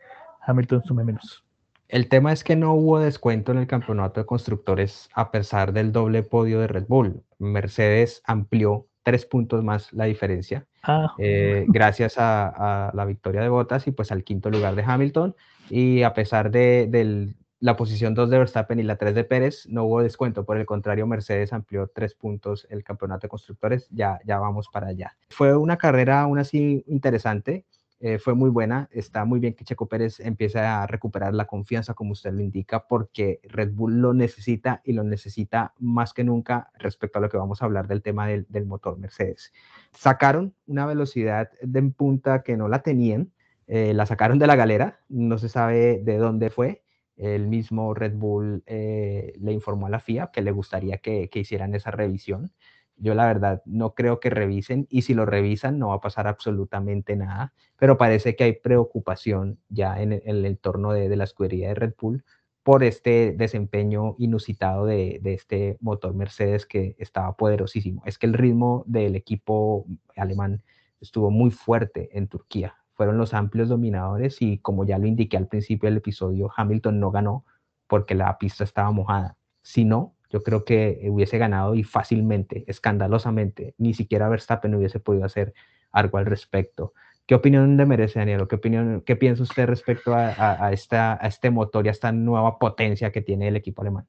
Hamilton 0.42 0.84
sume 0.84 1.04
menos. 1.04 1.44
El 1.90 2.08
tema 2.08 2.32
es 2.32 2.44
que 2.44 2.56
no 2.56 2.74
hubo 2.74 3.00
descuento 3.00 3.52
en 3.52 3.60
el 3.60 3.68
campeonato 3.68 4.20
de 4.20 4.26
constructores 4.26 5.10
a 5.14 5.32
pesar 5.32 5.74
del 5.74 5.92
doble 5.92 6.24
podio 6.24 6.60
de 6.60 6.68
Red 6.68 6.86
Bull. 6.88 7.22
Mercedes 7.40 8.24
amplió 8.26 8.88
tres 9.04 9.26
puntos 9.26 9.64
más 9.64 9.92
la 9.92 10.06
diferencia 10.06 10.66
ah. 10.84 11.14
eh, 11.20 11.66
gracias 11.68 12.16
a, 12.18 12.92
la 12.94 13.06
victoria 13.06 13.42
de 13.42 13.50
Bottas 13.50 13.86
y 13.86 13.92
pues 13.92 14.12
al 14.12 14.24
quinto 14.24 14.50
lugar 14.50 14.76
de 14.76 14.84
Hamilton. 14.84 15.36
Y 15.70 16.04
a 16.04 16.14
pesar 16.14 16.52
de, 16.52 16.88
del 16.90 17.36
la 17.63 17.78
posición 17.78 18.13
2 18.13 18.30
de 18.30 18.39
Verstappen 18.39 18.78
y 18.82 18.84
la 18.84 18.97
3 18.97 19.15
de 19.15 19.23
Pérez, 19.23 19.67
no 19.69 19.86
hubo 19.86 20.04
descuento. 20.04 20.43
Por 20.43 20.58
el 20.58 20.65
contrario, 20.65 21.08
Mercedes 21.08 21.54
amplió 21.54 21.88
tres 21.88 22.13
puntos 22.13 22.67
el 22.69 22.84
campeonato 22.84 23.21
de 23.21 23.30
constructores. 23.30 23.88
Ya, 23.89 24.19
ya 24.26 24.38
vamos 24.38 24.67
para 24.67 24.88
allá. 24.88 25.15
Fue 25.30 25.56
una 25.56 25.78
carrera 25.78 26.19
aún 26.19 26.39
así 26.39 26.84
interesante. 26.88 27.65
Eh, 28.02 28.19
fue 28.19 28.34
muy 28.34 28.49
buena. 28.49 28.89
Está 28.91 29.23
muy 29.23 29.39
bien 29.39 29.54
que 29.54 29.63
Checo 29.63 29.88
Pérez 29.88 30.19
empiece 30.19 30.60
a 30.60 30.86
recuperar 30.88 31.34
la 31.34 31.45
confianza, 31.45 31.93
como 31.93 32.12
usted 32.12 32.34
lo 32.34 32.41
indica, 32.41 32.86
porque 32.86 33.39
Red 33.43 33.71
Bull 33.71 34.02
lo 34.02 34.13
necesita 34.13 34.82
y 34.84 34.91
lo 34.91 35.06
necesita 35.06 35.73
más 35.80 36.12
que 36.12 36.26
nunca 36.26 36.69
respecto 36.78 37.19
a 37.19 37.21
lo 37.21 37.30
que 37.30 37.38
vamos 37.38 37.62
a 37.62 37.65
hablar 37.65 37.88
del 37.88 38.02
tema 38.02 38.28
del, 38.28 38.45
del 38.49 38.65
motor 38.65 38.97
Mercedes. 38.97 39.54
Sacaron 39.93 40.54
una 40.67 40.86
velocidad 40.86 41.49
de 41.62 41.82
punta 41.84 42.43
que 42.43 42.58
no 42.58 42.67
la 42.67 42.80
tenían. 42.80 43.32
Eh, 43.67 43.93
la 43.93 44.06
sacaron 44.06 44.38
de 44.38 44.47
la 44.47 44.58
galera, 44.58 44.99
no 45.08 45.38
se 45.38 45.47
sabe 45.47 46.02
de 46.04 46.17
dónde 46.17 46.49
fue, 46.49 46.83
el 47.15 47.47
mismo 47.47 47.93
Red 47.93 48.13
Bull 48.15 48.63
eh, 48.65 49.34
le 49.39 49.52
informó 49.52 49.88
a 49.88 49.89
la 49.89 49.99
FIA 49.99 50.32
que 50.32 50.41
le 50.41 50.52
gustaría 50.52 50.97
que, 50.97 51.30
hicieran 51.34 51.76
esa 51.76 51.91
revisión. 51.91 52.52
Yo 52.95 53.15
la 53.15 53.26
verdad 53.26 53.62
no 53.65 53.93
creo 53.95 54.19
que 54.19 54.30
revisen 54.30 54.88
y 54.89 55.02
si 55.04 55.13
lo 55.13 55.26
revisan 55.26 55.80
no 55.80 55.89
va 55.89 55.95
a 55.95 56.02
pasar 56.02 56.28
absolutamente 56.28 57.15
nada, 57.15 57.54
pero 57.78 57.97
parece 57.97 58.36
que 58.36 58.43
hay 58.45 58.54
preocupación 58.54 59.60
ya 59.69 60.02
en 60.02 60.13
el, 60.13 60.45
entorno 60.45 60.93
de, 60.93 61.15
la 61.15 61.23
escudería 61.23 61.69
de 61.69 61.76
Red 61.76 61.93
Bull 61.99 62.23
por 62.63 62.84
este 62.84 63.34
desempeño 63.34 64.15
inusitado 64.19 64.86
de, 64.86 65.19
de, 65.21 65.34
este 65.34 65.78
motor 65.82 66.13
Mercedes 66.13 66.65
que 66.65 66.95
estaba 66.97 67.36
poderosísimo. 67.36 68.04
Es 68.06 68.17
que 68.17 68.28
el 68.28 68.34
ritmo 68.34 68.84
del 68.88 69.15
equipo 69.15 69.86
alemán 70.15 70.63
estuvo 71.02 71.30
muy 71.30 71.52
fuerte 71.52 72.10
en 72.17 72.28
Turquía 72.28 72.83
fueron 72.94 73.18
los 73.18 73.34
amplios 73.34 73.70
dominadores 73.70 74.42
y 74.42 74.60
como 74.60 74.86
ya 74.86 74.98
lo 74.98 75.08
indiqué 75.08 75.38
al 75.38 75.48
principio 75.48 75.88
del 75.90 75.98
episodio, 75.98 76.52
Hamilton 76.56 77.00
no 77.00 77.12
ganó 77.12 77.46
porque 77.88 78.16
la 78.16 78.38
pista 78.38 78.64
estaba 78.64 78.92
mojada. 78.92 79.38
Si 79.62 79.86
no, 79.86 80.16
yo 80.30 80.42
creo 80.42 80.66
que 80.66 81.08
hubiese 81.10 81.38
ganado 81.38 81.76
y 81.76 81.84
fácilmente, 81.84 82.64
escandalosamente, 82.68 83.76
ni 83.78 83.94
siquiera 83.94 84.30
Verstappen 84.30 84.74
hubiese 84.76 85.00
podido 85.00 85.26
hacer 85.26 85.54
algo 85.92 86.18
al 86.18 86.26
respecto. 86.26 86.94
¿Qué 87.26 87.36
opinión 87.36 87.78
le 87.78 87.86
merece, 87.86 88.20
Daniel? 88.20 88.48
¿Qué, 88.48 88.56
opinión, 88.56 89.02
qué 89.06 89.16
piensa 89.16 89.44
usted 89.44 89.66
respecto 89.66 90.14
a, 90.14 90.72
esta, 90.74 91.14
a 91.14 91.28
este 91.28 91.52
motor 91.52 91.86
y 91.86 91.90
a 91.90 91.92
esta 91.92 92.12
nueva 92.12 92.60
potencia 92.60 93.12
que 93.12 93.22
tiene 93.22 93.48
el 93.48 93.56
equipo 93.56 93.82
alemán? 93.82 94.06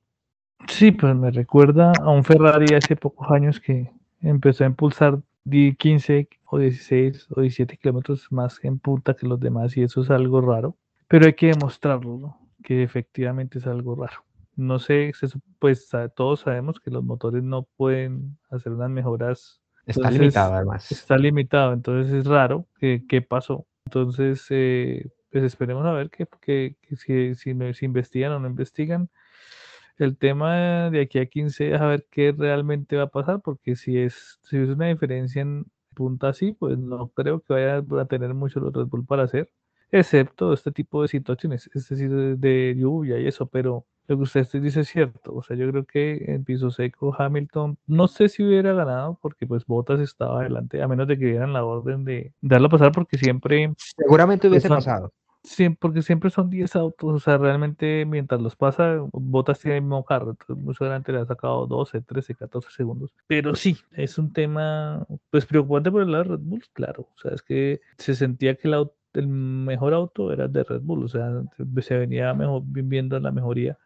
Sí, 0.66 0.90
pues 0.90 1.14
me 1.14 1.30
recuerda 1.30 1.92
a 2.00 2.10
un 2.10 2.24
Ferrari 2.24 2.74
hace 2.74 2.96
pocos 2.96 3.30
años 3.30 3.60
que 3.60 3.90
empezó 4.20 4.64
a 4.64 4.66
impulsar 4.66 5.18
15 5.48 6.28
o 6.46 6.58
16 6.58 7.28
o 7.30 7.40
17 7.40 7.76
kilómetros 7.76 8.30
más 8.30 8.62
en 8.64 8.78
punta 8.78 9.14
que 9.14 9.26
los 9.26 9.40
demás 9.40 9.76
y 9.76 9.82
eso 9.82 10.02
es 10.02 10.10
algo 10.10 10.40
raro, 10.40 10.76
pero 11.08 11.26
hay 11.26 11.34
que 11.34 11.48
demostrarlo, 11.48 12.36
que 12.62 12.82
efectivamente 12.82 13.58
es 13.58 13.66
algo 13.66 13.94
raro. 13.94 14.24
No 14.56 14.78
sé, 14.78 15.12
pues 15.58 15.88
todos 16.14 16.40
sabemos 16.40 16.78
que 16.78 16.90
los 16.90 17.02
motores 17.02 17.42
no 17.42 17.64
pueden 17.76 18.38
hacer 18.50 18.72
unas 18.72 18.90
mejoras. 18.90 19.60
Está 19.84 20.10
limitado 20.10 20.54
además. 20.54 20.90
Está 20.90 21.16
limitado, 21.16 21.72
entonces 21.72 22.12
es 22.12 22.26
raro 22.26 22.66
que, 22.78 23.04
qué 23.08 23.20
pasó. 23.20 23.66
Entonces, 23.86 24.46
eh, 24.50 25.10
pues 25.30 25.44
esperemos 25.44 25.84
a 25.84 25.92
ver 25.92 26.08
que, 26.10 26.26
que, 26.40 26.76
si, 26.96 27.34
si, 27.34 27.74
si 27.74 27.84
investigan 27.84 28.32
o 28.32 28.38
no 28.38 28.46
investigan 28.46 29.10
el 29.98 30.16
tema 30.16 30.90
de 30.90 31.02
aquí 31.02 31.18
a 31.18 31.26
15 31.26 31.74
es 31.74 31.80
a 31.80 31.86
ver 31.86 32.06
qué 32.10 32.34
realmente 32.36 32.96
va 32.96 33.04
a 33.04 33.08
pasar, 33.08 33.40
porque 33.40 33.76
si 33.76 33.98
es, 33.98 34.38
si 34.42 34.56
es 34.56 34.68
una 34.68 34.86
diferencia 34.86 35.42
en 35.42 35.66
punta 35.94 36.28
así, 36.28 36.52
pues 36.52 36.78
no 36.78 37.08
creo 37.08 37.40
que 37.40 37.52
vaya 37.52 37.76
a 37.78 38.04
tener 38.06 38.34
mucho 38.34 38.60
los 38.60 38.72
Red 38.72 38.86
Bull 38.86 39.06
para 39.06 39.24
hacer, 39.24 39.50
excepto 39.90 40.52
este 40.52 40.72
tipo 40.72 41.02
de 41.02 41.08
situaciones, 41.08 41.70
es 41.72 41.88
decir, 41.88 42.10
de, 42.10 42.74
lluvia 42.76 43.18
y 43.20 43.28
eso, 43.28 43.46
pero 43.46 43.86
lo 44.06 44.16
que 44.16 44.22
usted 44.24 44.46
dice 44.60 44.80
es 44.80 44.88
cierto, 44.88 45.34
o 45.34 45.42
sea, 45.42 45.56
yo 45.56 45.70
creo 45.70 45.84
que 45.86 46.24
en 46.26 46.44
piso 46.44 46.70
seco 46.70 47.14
Hamilton, 47.16 47.78
no 47.86 48.08
sé 48.08 48.28
si 48.28 48.42
hubiera 48.42 48.74
ganado, 48.74 49.18
porque 49.22 49.46
pues 49.46 49.64
Bottas 49.64 50.00
estaba 50.00 50.40
adelante, 50.40 50.82
a 50.82 50.88
menos 50.88 51.06
de 51.06 51.18
que 51.18 51.26
dieran 51.26 51.52
la 51.52 51.64
orden 51.64 52.04
de 52.04 52.34
darlo 52.40 52.66
a 52.66 52.70
pasar, 52.70 52.92
porque 52.92 53.16
siempre... 53.16 53.72
Seguramente 53.96 54.48
hubiese 54.48 54.68
pasado 54.68 55.12
porque 55.78 56.02
siempre 56.02 56.30
son 56.30 56.50
10 56.50 56.74
autos, 56.76 57.14
o 57.14 57.18
sea, 57.18 57.36
realmente 57.38 58.04
mientras 58.06 58.40
los 58.40 58.56
pasa, 58.56 58.96
Botas 59.12 59.60
tiene 59.60 59.76
el 59.76 59.82
mismo 59.82 60.04
carro, 60.04 60.30
entonces 60.30 60.56
mucho 60.56 60.84
adelante 60.84 61.12
le 61.12 61.18
ha 61.18 61.26
sacado 61.26 61.66
12, 61.66 62.00
13, 62.00 62.34
14 62.34 62.70
segundos. 62.70 63.12
Pero 63.26 63.54
sí, 63.54 63.76
es 63.92 64.18
un 64.18 64.32
tema, 64.32 65.06
pues 65.30 65.46
preocupante 65.46 65.90
por 65.90 66.02
el 66.02 66.12
lado 66.12 66.24
de 66.24 66.30
Red 66.30 66.40
Bull, 66.40 66.64
claro, 66.72 67.08
o 67.14 67.18
sea, 67.18 67.32
es 67.32 67.42
que 67.42 67.80
se 67.98 68.14
sentía 68.14 68.54
que 68.54 68.68
el, 68.68 68.90
el 69.12 69.28
mejor 69.28 69.92
auto 69.92 70.32
era 70.32 70.48
de 70.48 70.64
Red 70.64 70.80
Bull, 70.82 71.04
o 71.04 71.08
sea, 71.08 71.42
se 71.82 71.98
venía 71.98 72.32
mejor, 72.34 72.62
viendo 72.64 73.20
la 73.20 73.30
mejoría 73.30 73.78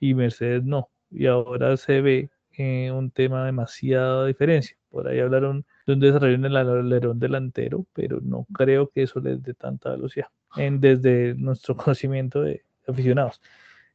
y 0.00 0.14
Mercedes 0.14 0.64
no, 0.64 0.90
y 1.10 1.26
ahora 1.26 1.76
se 1.76 2.00
ve 2.00 2.30
eh, 2.52 2.90
un 2.90 3.10
tema 3.10 3.46
demasiada 3.46 4.26
diferencia. 4.26 4.76
Por 4.90 5.08
ahí 5.08 5.20
hablaron 5.20 5.64
de 5.86 5.92
un 5.92 6.00
desarrollo 6.00 6.34
en 6.34 6.44
el 6.44 6.56
alerón 6.56 7.18
delantero, 7.18 7.86
pero 7.92 8.20
no 8.20 8.46
creo 8.52 8.88
que 8.88 9.02
eso 9.02 9.20
les 9.20 9.42
dé 9.42 9.54
tanta 9.54 9.90
velocidad 9.90 10.28
en, 10.56 10.80
desde 10.80 11.34
nuestro 11.34 11.76
conocimiento 11.76 12.42
de 12.42 12.62
aficionados, 12.86 13.40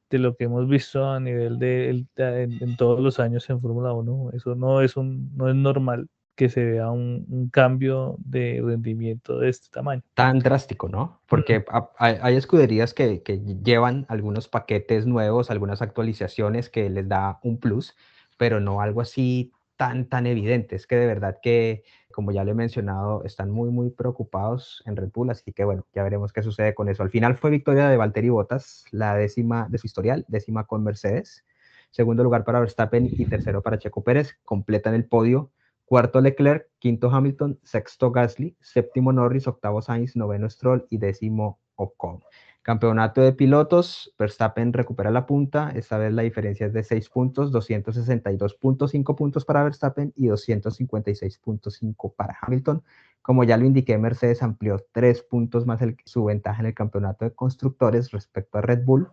de 0.09 0.19
lo 0.19 0.35
que 0.35 0.45
hemos 0.45 0.67
visto 0.67 1.05
a 1.05 1.19
nivel 1.19 1.59
de, 1.59 2.05
en, 2.15 2.77
todos 2.77 2.99
los 2.99 3.19
años 3.19 3.49
en 3.49 3.59
Fórmula 3.59 3.93
1. 3.93 4.31
Eso 4.33 4.55
no 4.55 4.81
es, 4.81 4.95
un, 4.95 5.35
no 5.35 5.49
es 5.49 5.55
normal 5.55 6.07
que 6.35 6.49
se 6.49 6.63
vea 6.63 6.91
un, 6.91 7.49
cambio 7.51 8.15
de 8.19 8.61
rendimiento 8.63 9.39
de 9.39 9.49
este 9.49 9.69
tamaño. 9.71 10.03
Tan 10.13 10.39
drástico, 10.39 10.87
¿no? 10.87 11.19
Porque 11.27 11.65
hay, 11.97 12.35
escuderías 12.35 12.93
que, 12.93 13.21
llevan 13.63 14.05
algunos 14.07 14.47
paquetes 14.47 15.07
nuevos, 15.07 15.49
algunas 15.49 15.81
actualizaciones 15.81 16.69
que 16.69 16.89
les 16.89 17.09
da 17.09 17.39
un 17.41 17.57
plus, 17.57 17.95
pero 18.37 18.59
no 18.59 18.81
algo 18.81 19.01
así 19.01 19.51
tan, 19.77 20.09
tan 20.09 20.27
evidente. 20.27 20.75
Es 20.75 20.87
que 20.87 20.95
de 20.97 21.05
verdad 21.05 21.37
que, 21.41 21.83
como 22.11 22.31
ya 22.31 22.43
lo 22.43 22.51
he 22.51 22.55
mencionado, 22.55 23.23
están 23.23 23.51
muy, 23.51 23.69
muy 23.69 23.89
preocupados 23.91 24.83
en 24.85 24.95
Red 24.95 25.11
Bull, 25.13 25.29
así 25.29 25.53
que 25.53 25.63
bueno, 25.63 25.85
ya 25.93 26.03
veremos 26.03 26.33
qué 26.33 26.43
sucede 26.43 26.73
con 26.75 26.89
eso. 26.89 27.03
Al 27.03 27.11
final 27.11 27.37
fue 27.37 27.51
victoria 27.51 27.87
de 27.87 27.97
Valtteri 27.97 28.29
Bottas, 28.29 28.85
la 28.91 29.15
décima 29.15 29.67
de 29.69 29.77
su 29.77 29.87
historial, 29.87 30.25
décima 30.27 30.65
con 30.65 30.83
Mercedes. 30.83 31.45
Segundo 31.91 32.23
lugar 32.23 32.43
para 32.43 32.59
Verstappen 32.59 33.07
y 33.09 33.25
tercero 33.25 33.61
para 33.61 33.79
Checo 33.79 34.03
Pérez. 34.03 34.37
Completan 34.43 34.93
el 34.93 35.05
podio 35.05 35.51
cuarto 35.85 36.19
Leclerc, 36.19 36.67
quinto 36.79 37.09
Hamilton, 37.09 37.59
sexto 37.63 38.11
Gasly, 38.11 38.57
séptimo 38.59 39.13
Norris, 39.13 39.47
octavo 39.47 39.81
Sainz, 39.81 40.17
noveno 40.17 40.49
Stroll 40.49 40.85
y 40.89 40.97
décimo 40.97 41.59
Ocon. 41.75 42.19
Campeonato 42.67 43.21
de 43.21 43.31
pilotos, 43.31 44.13
Verstappen 44.19 44.73
recupera 44.73 45.09
la 45.09 45.25
punta, 45.25 45.71
esta 45.73 45.97
vez 45.97 46.11
la 46.11 46.23
diferencia 46.23 46.65
es 46.65 46.73
de 46.73 46.83
6 46.83 47.07
puntos, 47.07 47.53
262.5 47.53 49.15
puntos 49.15 49.45
para 49.45 49.63
Verstappen 49.63 50.11
y 50.17 50.27
256.5 50.27 52.13
para 52.13 52.37
Hamilton. 52.41 52.83
Como 53.21 53.45
ya 53.45 53.55
lo 53.55 53.63
indiqué, 53.63 53.97
Mercedes 53.97 54.43
amplió 54.43 54.85
3 54.91 55.23
puntos 55.23 55.65
más 55.65 55.79
su 56.03 56.25
ventaja 56.25 56.59
en 56.59 56.65
el 56.65 56.73
campeonato 56.73 57.23
de 57.23 57.31
constructores 57.31 58.11
respecto 58.11 58.57
a 58.57 58.61
Red 58.61 58.83
Bull, 58.83 59.07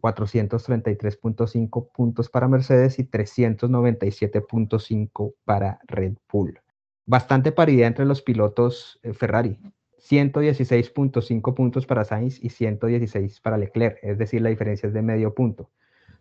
433.5 0.00 1.92
puntos 1.92 2.30
para 2.30 2.48
Mercedes 2.48 2.98
y 2.98 3.04
397.5 3.04 5.34
para 5.44 5.80
Red 5.86 6.14
Bull. 6.32 6.58
Bastante 7.04 7.52
paridad 7.52 7.88
entre 7.88 8.06
los 8.06 8.22
pilotos 8.22 8.98
eh, 9.02 9.12
Ferrari. 9.12 9.58
116.5 10.08 11.54
puntos 11.54 11.86
para 11.86 12.04
Sainz 12.04 12.42
y 12.42 12.50
116 12.50 13.40
para 13.40 13.58
Leclerc, 13.58 13.98
es 14.02 14.18
decir, 14.18 14.42
la 14.42 14.50
diferencia 14.50 14.86
es 14.86 14.92
de 14.92 15.02
medio 15.02 15.34
punto. 15.34 15.70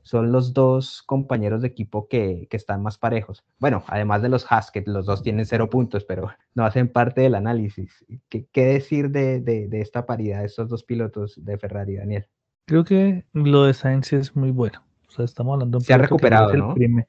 Son 0.02 0.32
los 0.32 0.54
dos 0.54 1.02
compañeros 1.02 1.62
de 1.62 1.68
equipo 1.68 2.08
que, 2.08 2.48
están 2.52 2.84
más 2.84 2.98
parejos. 2.98 3.44
Bueno, 3.58 3.84
además 3.88 4.22
de 4.22 4.30
los 4.30 4.46
Haskett, 4.50 4.88
los 4.88 5.08
dos 5.08 5.24
tienen 5.24 5.48
cero 5.48 5.70
puntos, 5.70 6.06
pero 6.06 6.30
no 6.54 6.64
hacen 6.64 6.90
parte 6.90 7.22
del 7.22 7.34
análisis. 7.34 8.06
¿Qué, 8.30 8.48
decir 8.54 9.10
de, 9.10 9.42
de 9.42 9.82
esta 9.82 10.06
paridad 10.06 10.42
de 10.42 10.46
estos 10.46 10.70
dos 10.70 10.84
pilotos 10.84 11.44
de 11.44 11.58
Ferrari, 11.58 11.96
Daniel? 11.96 12.28
Creo 12.66 12.84
que 12.84 13.26
lo 13.34 13.66
de 13.66 13.74
Sainz 13.74 14.14
es 14.14 14.36
muy 14.36 14.52
bueno. 14.52 14.84
O 15.08 15.12
sea, 15.12 15.26
estamos 15.26 15.54
hablando 15.54 15.78
de 15.78 15.82
un 15.84 15.86
Se 15.86 15.94
ha 15.94 15.98
recuperado, 15.98 16.54
¿no? 16.54 16.74
Primer, 16.74 17.06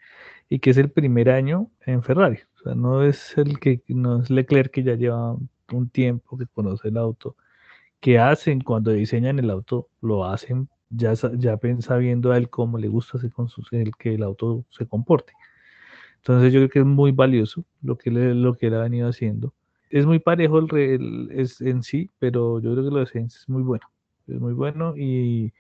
y 0.49 0.59
que 0.59 0.71
es 0.71 0.77
el 0.77 0.91
primer 0.91 1.31
año 1.31 1.71
en 1.87 2.03
Ferrari. 2.03 2.39
O 2.57 2.63
sea, 2.63 2.75
no 2.75 3.03
es 3.03 3.37
el 3.39 3.59
que 3.59 3.83
no 3.89 4.23
es 4.23 4.31
Leclerc 4.31 4.71
que 4.71 4.83
ya 4.83 4.95
lleva 4.95 5.37
un 5.73 5.89
tiempo 5.89 6.37
que 6.39 6.47
conoce 6.47 6.89
el 6.89 6.97
auto. 6.97 7.37
Que 8.01 8.19
hacen 8.19 8.61
cuando 8.61 8.93
diseñan 8.93 9.39
el 9.39 9.51
auto, 9.51 9.89
lo 10.01 10.25
hacen 10.25 10.69
ya, 10.91 11.15
ya 11.37 11.59
sabiendo 11.81 12.33
a 12.33 12.37
él 12.37 12.51
cómo 12.51 12.79
le 12.79 12.89
gusta 12.89 13.19
con 13.31 13.49
el, 13.73 13.97
que 13.97 14.15
el 14.15 14.23
auto 14.23 14.65
se 14.71 14.87
comporte. 14.87 15.33
Entonces 16.17 16.53
yo 16.53 16.61
creo 16.61 16.69
que 16.69 16.79
es 16.81 16.87
muy 16.87 17.13
valioso 17.13 17.65
lo 17.83 17.97
que, 17.99 18.11
lo 18.11 18.55
que 18.55 18.67
él 18.69 18.75
ha 18.75 18.83
venido 18.83 19.09
haciendo. 19.09 19.55
Es 19.91 20.07
muy 20.07 20.19
parejo 20.19 20.59
el, 20.59 21.29
es, 21.33 21.61
en 21.61 21.83
sí, 21.83 22.11
pero 22.19 22.61
yo 22.61 22.73
creo 22.73 22.85
que 22.85 22.91
lo 22.91 23.01
de 23.01 23.07
Sainz 23.07 23.37
es 23.37 23.49
muy 23.49 23.63
bueno 23.63 23.87
es 24.27 24.41
muy 24.41 24.53
bueno 24.53 24.95
y 24.97 25.53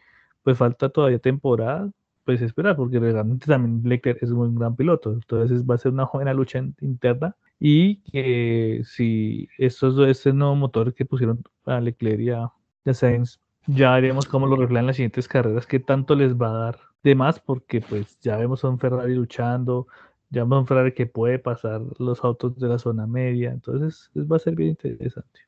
pues 0.42 0.58
falta 0.58 0.88
todavía 0.88 1.18
temporada, 1.18 1.90
pues 2.26 2.42
esperar, 2.42 2.74
porque 2.76 2.98
realmente 2.98 3.46
también 3.46 3.88
Leclerc 3.88 4.20
es 4.20 4.32
un 4.32 4.56
gran 4.56 4.74
piloto, 4.74 5.12
entonces 5.12 5.64
va 5.64 5.76
a 5.76 5.78
ser 5.78 5.92
una 5.92 6.06
buena 6.06 6.34
lucha 6.34 6.58
interna 6.80 7.36
y 7.60 7.98
que 8.02 8.82
si 8.84 9.48
estos 9.58 9.96
este 10.08 10.32
nuevo 10.32 10.56
motor 10.56 10.92
que 10.92 11.06
pusieron 11.06 11.44
a 11.64 11.80
Leclerc 11.80 12.20
y 12.20 12.30
a, 12.30 12.50
Sainz, 12.92 13.38
ya 13.68 13.92
veremos 13.94 14.26
cómo 14.26 14.46
lo 14.48 14.56
reflejan 14.56 14.86
las 14.86 14.96
siguientes 14.96 15.28
carreras, 15.28 15.66
qué 15.66 15.78
tanto 15.78 16.16
les 16.16 16.34
va 16.34 16.48
a 16.48 16.58
dar 16.64 16.78
de 17.04 17.14
más, 17.14 17.38
porque 17.38 17.80
pues 17.80 18.18
ya 18.20 18.36
vemos 18.36 18.64
a 18.64 18.70
un 18.70 18.80
Ferrari 18.80 19.14
luchando, 19.14 19.86
ya 20.30 20.42
vemos 20.42 20.56
a 20.56 20.60
un 20.60 20.66
Ferrari 20.66 20.92
que 20.94 21.06
puede 21.06 21.38
pasar 21.38 21.80
los 21.98 22.24
autos 22.24 22.58
de 22.58 22.66
la 22.68 22.80
zona 22.80 23.06
media, 23.06 23.52
entonces 23.52 24.10
va 24.16 24.36
a 24.36 24.40
ser 24.40 24.56
bien 24.56 24.70
interesante. 24.70 25.40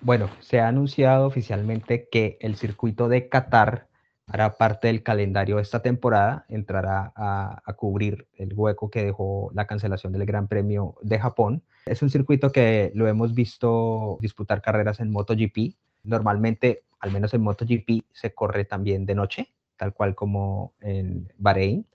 Bueno, 0.00 0.28
se 0.40 0.58
ha 0.58 0.66
anunciado 0.66 1.26
oficialmente 1.26 2.08
que 2.10 2.36
el 2.40 2.56
circuito 2.56 3.08
de 3.08 3.28
Qatar 3.28 3.86
hará 4.26 4.56
parte 4.56 4.88
del 4.88 5.02
calendario 5.02 5.56
de 5.56 5.62
esta 5.62 5.82
temporada, 5.82 6.46
entrará 6.48 7.12
a, 7.14 7.72
cubrir 7.76 8.26
el 8.34 8.54
hueco 8.54 8.90
que 8.90 9.04
dejó 9.04 9.50
la 9.54 9.66
cancelación 9.66 10.12
del 10.12 10.26
Gran 10.26 10.48
Premio 10.48 10.96
de 11.02 11.18
Japón. 11.18 11.62
Es 11.86 12.02
un 12.02 12.10
circuito 12.10 12.50
que 12.50 12.90
lo 12.94 13.06
hemos 13.08 13.34
visto 13.34 14.18
disputar 14.20 14.62
carreras 14.62 15.00
en 15.00 15.10
MotoGP. 15.10 15.76
Normalmente, 16.04 16.84
al 17.00 17.12
menos 17.12 17.34
en 17.34 17.42
MotoGP, 17.42 18.04
se 18.12 18.34
corre 18.34 18.64
también 18.64 19.06
de 19.06 19.14
noche, 19.14 19.54
tal 19.76 19.92
cual 19.92 20.14
como 20.14 20.74
en 20.80 21.32
Bahrein 21.36 21.86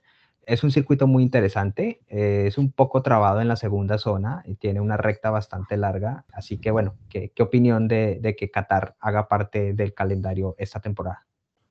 es 0.50 0.64
un 0.64 0.72
circuito 0.72 1.06
muy 1.06 1.22
interesante, 1.22 2.00
eh, 2.08 2.44
es 2.46 2.58
un 2.58 2.72
poco 2.72 3.02
trabado 3.02 3.40
en 3.40 3.46
la 3.46 3.56
segunda 3.56 3.98
zona 3.98 4.42
y 4.44 4.56
tiene 4.56 4.80
una 4.80 4.96
recta 4.96 5.30
bastante 5.30 5.76
larga, 5.76 6.24
así 6.32 6.58
que 6.58 6.72
bueno, 6.72 6.96
¿qué, 7.08 7.32
opinión 7.38 7.86
de, 7.86 8.34
que 8.36 8.50
Qatar 8.50 8.96
haga 9.00 9.28
parte 9.28 9.74
del 9.74 9.94
calendario 9.94 10.56
esta 10.58 10.80
temporada? 10.80 11.26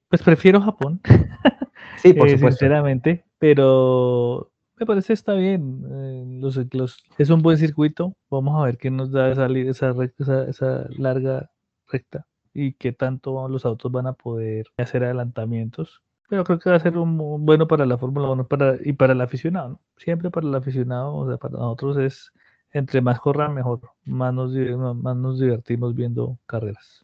Pues 0.09 0.23
prefiero 0.23 0.61
Japón. 0.61 1.01
Sí, 1.97 2.13
por 2.13 2.27
eh, 2.27 2.31
supuesto. 2.31 2.59
Sinceramente, 2.59 3.25
pero 3.39 4.51
me 4.77 4.85
parece 4.85 5.11
está 5.11 5.33
bien. 5.33 5.83
Eh, 5.91 6.39
los, 6.71 6.97
es 7.17 7.29
un 7.29 7.41
buen 7.41 7.57
circuito. 7.57 8.15
Vamos 8.29 8.57
a 8.57 8.65
ver 8.65 8.77
qué 8.77 8.89
nos 8.89 9.11
da 9.11 9.31
esa, 9.31 9.47
esa, 9.47 10.43
esa 10.45 10.87
larga 10.97 11.51
recta 11.89 12.25
y 12.53 12.73
qué 12.73 12.93
tanto 12.93 13.45
los 13.49 13.65
autos 13.65 13.91
van 13.91 14.07
a 14.07 14.13
poder 14.13 14.67
hacer 14.77 15.03
adelantamientos 15.03 16.01
pero 16.29 16.43
creo 16.43 16.59
que 16.59 16.69
va 16.69 16.75
a 16.75 16.79
ser 16.79 16.97
un, 16.97 17.17
bueno 17.43 17.67
para 17.67 17.85
la 17.87 17.97
Fórmula 17.97 18.29
1 18.29 18.47
para, 18.47 18.75
y 18.83 18.93
para 18.93 19.13
el 19.13 19.21
aficionado, 19.21 19.69
¿no? 19.69 19.81
Siempre 19.97 20.29
para 20.29 20.47
el 20.47 20.53
aficionado, 20.53 21.15
o 21.15 21.27
sea, 21.27 21.37
para 21.37 21.57
nosotros 21.57 21.97
es 21.97 22.31
entre 22.71 23.01
más 23.01 23.19
corran 23.19 23.55
mejor, 23.55 23.81
más 24.05 24.31
nos, 24.31 24.53
más 24.95 25.15
nos 25.15 25.39
divertimos 25.39 25.95
viendo 25.95 26.37
carreras. 26.45 27.03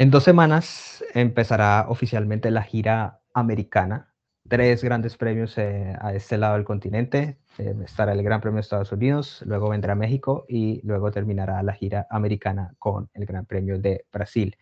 En 0.00 0.10
dos 0.10 0.24
semanas 0.24 1.04
empezará 1.12 1.84
oficialmente 1.90 2.50
la 2.50 2.62
gira 2.62 3.20
americana. 3.34 4.14
Tres 4.48 4.82
grandes 4.82 5.18
premios 5.18 5.58
eh, 5.58 5.94
a 6.00 6.14
este 6.14 6.38
lado 6.38 6.54
del 6.54 6.64
continente. 6.64 7.36
Eh, 7.58 7.74
estará 7.84 8.14
el 8.14 8.22
Gran 8.22 8.40
Premio 8.40 8.56
de 8.56 8.62
Estados 8.62 8.92
Unidos, 8.92 9.42
luego 9.44 9.68
vendrá 9.68 9.94
México 9.94 10.46
y 10.48 10.80
luego 10.84 11.10
terminará 11.10 11.62
la 11.62 11.74
gira 11.74 12.06
americana 12.08 12.74
con 12.78 13.10
el 13.12 13.26
Gran 13.26 13.44
Premio 13.44 13.78
de 13.78 14.06
Brasil. 14.10 14.56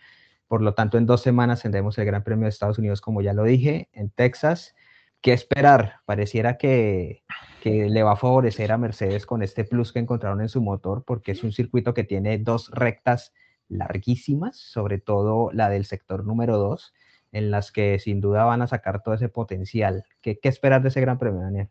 Por 0.48 0.60
lo 0.60 0.74
tanto, 0.74 0.98
en 0.98 1.06
dos 1.06 1.22
semanas 1.22 1.62
tendremos 1.62 1.96
el 1.98 2.06
Gran 2.06 2.24
Premio 2.24 2.46
de 2.46 2.50
Estados 2.50 2.80
Unidos, 2.80 3.00
como 3.00 3.22
ya 3.22 3.32
lo 3.32 3.44
dije, 3.44 3.90
en 3.92 4.10
Texas. 4.10 4.74
¿Qué 5.20 5.32
esperar? 5.32 6.00
Pareciera 6.04 6.58
que, 6.58 7.22
le 7.62 8.02
va 8.02 8.14
a 8.14 8.16
favorecer 8.16 8.72
a 8.72 8.76
Mercedes 8.76 9.24
con 9.24 9.44
este 9.44 9.62
plus 9.62 9.92
que 9.92 10.00
encontraron 10.00 10.40
en 10.40 10.48
su 10.48 10.60
motor, 10.60 11.04
porque 11.06 11.30
es 11.30 11.44
un 11.44 11.52
circuito 11.52 11.94
que 11.94 12.02
tiene 12.02 12.38
dos 12.38 12.72
rectas 12.72 13.32
larguísimas, 13.68 14.56
sobre 14.56 14.98
todo 14.98 15.50
la 15.52 15.68
del 15.68 15.84
sector 15.84 16.24
número 16.24 16.58
dos, 16.58 16.94
en 17.32 17.50
las 17.50 17.72
que 17.72 17.98
sin 17.98 18.20
duda 18.20 18.44
van 18.44 18.62
a 18.62 18.66
sacar 18.66 19.02
todo 19.02 19.14
ese 19.14 19.28
potencial. 19.28 20.04
¿Qué, 20.20 20.38
qué 20.38 20.48
esperar 20.48 20.82
de 20.82 20.88
ese 20.88 21.00
Gran 21.00 21.18
Premio, 21.18 21.40
Daniel? 21.40 21.68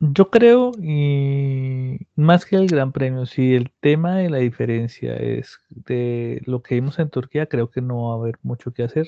Yo 0.00 0.30
creo, 0.30 0.72
y 0.82 1.98
más 2.16 2.44
que 2.44 2.56
el 2.56 2.66
Gran 2.66 2.92
Premio, 2.92 3.26
si 3.26 3.54
el 3.54 3.70
tema 3.80 4.16
de 4.16 4.28
la 4.28 4.38
diferencia 4.38 5.14
es 5.16 5.60
de 5.70 6.42
lo 6.46 6.62
que 6.62 6.74
vimos 6.74 6.98
en 6.98 7.10
Turquía, 7.10 7.46
creo 7.46 7.70
que 7.70 7.80
no 7.80 8.08
va 8.08 8.14
a 8.14 8.18
haber 8.18 8.38
mucho 8.42 8.72
que 8.72 8.82
hacer. 8.82 9.06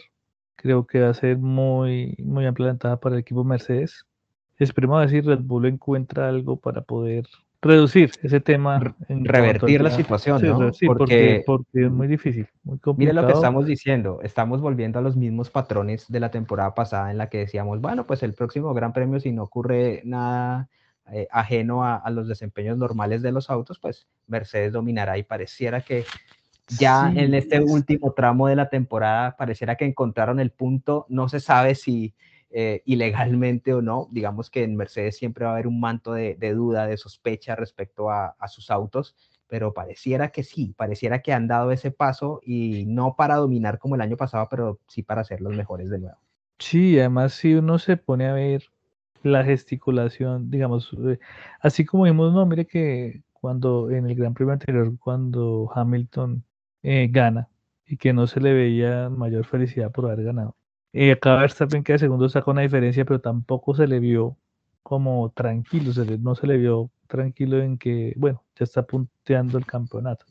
Creo 0.54 0.86
que 0.86 1.00
va 1.00 1.10
a 1.10 1.14
ser 1.14 1.38
muy, 1.38 2.16
muy 2.24 2.46
amplia 2.46 2.74
para 2.76 3.14
el 3.14 3.20
equipo 3.20 3.44
Mercedes. 3.44 4.06
Esperemos 4.58 4.96
a 4.96 5.00
ver 5.00 5.10
si 5.10 5.20
Red 5.20 5.40
Bull 5.40 5.66
encuentra 5.66 6.28
algo 6.28 6.58
para 6.58 6.82
poder 6.82 7.26
reducir 7.62 8.10
ese 8.22 8.40
tema. 8.40 8.94
revertir 9.08 9.80
la 9.80 9.90
situación, 9.90 10.42
¿no? 10.42 10.70
porque, 10.86 11.42
porque, 11.46 11.84
es 11.84 11.90
muy 11.90 12.06
difícil, 12.06 12.48
muy 12.64 12.78
complicado. 12.78 13.14
Mira 13.14 13.22
lo 13.22 13.26
que 13.26 13.34
estamos 13.34 13.66
diciendo, 13.66 14.20
estamos 14.22 14.60
volviendo 14.60 14.98
a 14.98 15.02
los 15.02 15.16
mismos 15.16 15.50
patrones 15.50 16.06
de 16.08 16.20
la 16.20 16.30
temporada 16.30 16.74
pasada 16.74 17.10
en 17.10 17.18
la 17.18 17.28
que 17.28 17.38
decíamos, 17.38 17.80
bueno, 17.80 18.06
pues 18.06 18.22
el 18.22 18.34
próximo 18.34 18.72
Gran 18.74 18.92
Premio, 18.92 19.20
si 19.20 19.32
no 19.32 19.42
ocurre 19.42 20.02
nada 20.04 20.68
eh, 21.12 21.28
ajeno 21.30 21.84
a, 21.84 22.08
los 22.10 22.26
desempeños 22.26 22.76
normales 22.76 23.22
de 23.22 23.30
los 23.30 23.48
autos, 23.48 23.78
pues 23.78 24.08
Mercedes 24.26 24.72
dominará 24.72 25.16
y 25.18 25.22
pareciera 25.22 25.80
que 25.80 26.04
ya 26.80 27.12
en 27.14 27.32
este 27.34 27.60
último 27.60 28.12
tramo 28.12 28.48
de 28.48 28.56
la 28.56 28.68
temporada, 28.68 29.36
pareciera 29.36 29.76
que 29.76 29.84
encontraron 29.84 30.40
el 30.40 30.50
punto, 30.50 31.06
no 31.08 31.28
se 31.28 31.38
sabe 31.38 31.76
si 31.76 32.12
eh, 32.50 32.82
ilegalmente 32.84 33.74
o 33.74 33.82
no, 33.82 34.08
digamos 34.12 34.50
que 34.50 34.62
en 34.62 34.76
Mercedes 34.76 35.16
siempre 35.16 35.44
va 35.44 35.50
a 35.50 35.54
haber 35.54 35.66
un 35.66 35.80
manto 35.80 36.12
de, 36.12 36.36
duda, 36.54 36.86
de 36.86 36.96
sospecha 36.96 37.56
respecto 37.56 38.10
a, 38.10 38.34
sus 38.48 38.70
autos, 38.70 39.16
pero 39.48 39.74
pareciera 39.74 40.30
que 40.30 40.42
sí, 40.42 40.74
pareciera 40.76 41.22
que 41.22 41.32
han 41.32 41.48
dado 41.48 41.72
ese 41.72 41.90
paso 41.90 42.40
y 42.44 42.84
no 42.86 43.14
para 43.16 43.36
dominar 43.36 43.78
como 43.78 43.94
el 43.94 44.00
año 44.00 44.16
pasado, 44.16 44.46
pero 44.50 44.80
sí 44.86 45.02
para 45.02 45.24
ser 45.24 45.40
los 45.40 45.54
mejores 45.54 45.90
de 45.90 45.98
nuevo. 45.98 46.18
Sí, 46.58 46.98
además 46.98 47.34
si 47.34 47.54
uno 47.54 47.78
se 47.78 47.96
pone 47.96 48.26
a 48.26 48.32
ver 48.32 48.64
la 49.22 49.44
gesticulación, 49.44 50.50
digamos, 50.50 50.94
eh, 51.06 51.18
así 51.60 51.84
como 51.84 52.04
vimos, 52.04 52.32
no, 52.32 52.46
mire 52.46 52.66
que 52.66 53.22
cuando 53.32 53.90
en 53.90 54.06
el 54.06 54.14
Gran 54.14 54.34
Premio 54.34 54.52
anterior, 54.54 54.96
cuando 54.98 55.70
Hamilton 55.74 56.44
eh, 56.82 57.08
gana 57.10 57.48
y 57.86 57.96
que 57.96 58.12
no 58.12 58.26
se 58.26 58.40
le 58.40 58.52
veía 58.54 59.10
mayor 59.10 59.44
felicidad 59.44 59.92
por 59.92 60.06
haber 60.06 60.24
ganado. 60.24 60.56
Y 60.98 61.10
acá 61.10 61.36
Verstappen 61.36 61.84
que 61.84 61.92
de 61.92 61.98
segundo 61.98 62.26
sacó 62.30 62.52
una 62.52 62.62
diferencia, 62.62 63.04
pero 63.04 63.20
tampoco 63.20 63.74
se 63.74 63.86
le 63.86 64.00
vio 64.00 64.38
como 64.82 65.30
tranquilo, 65.30 65.92
no 66.20 66.34
se 66.34 66.46
le 66.46 66.56
vio 66.56 66.90
tranquilo 67.06 67.58
en 67.60 67.76
que, 67.76 68.14
bueno, 68.16 68.42
ya 68.58 68.64
está 68.64 68.82
punteando 68.86 69.58
el 69.58 69.66
campeonato. 69.66 70.24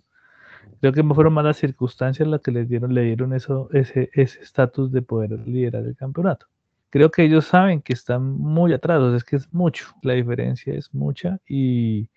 Creo 0.81 0.91
que 0.91 1.03
fueron 1.03 1.33
más 1.33 1.45
las 1.45 1.57
circunstancias 1.57 2.27
las 2.27 2.41
que 2.41 2.49
le 2.49 2.65
dieron, 2.65 2.95
le 2.95 3.03
dieron 3.03 3.33
eso, 3.33 3.69
ese 3.73 4.09
estatus 4.15 4.91
de 4.91 5.03
poder 5.03 5.31
liderar 5.47 5.83
el 5.85 5.95
campeonato. 5.95 6.47
Creo 6.89 7.11
que 7.11 7.23
ellos 7.23 7.45
saben 7.45 7.83
que 7.83 7.93
están 7.93 8.23
muy 8.23 8.73
atrás, 8.73 9.03
es 9.13 9.23
que 9.23 9.35
es 9.35 9.53
mucho, 9.53 9.85
la 10.01 10.13
diferencia 10.13 10.73
es 10.73 10.91
mucha 10.95 11.39
y 11.47 12.09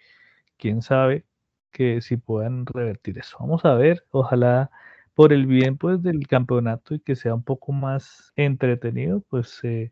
quién 0.57 0.81
sabe 0.81 1.27
que 1.71 2.01
si 2.01 2.17
puedan 2.17 2.65
revertir 2.65 3.19
eso. 3.19 3.37
Vamos 3.41 3.67
a 3.67 3.75
ver, 3.75 4.05
ojalá 4.11 4.71
por 5.19 5.33
el 5.33 5.47
bien 5.47 5.77
pues 5.77 6.01
del 6.01 6.29
campeonato 6.29 6.95
y 6.95 7.01
que 7.01 7.17
sea 7.17 7.35
un 7.35 7.43
poco 7.43 7.73
más 7.73 8.33
entretenido, 8.37 9.21
pues 9.29 9.59
eh, 9.65 9.91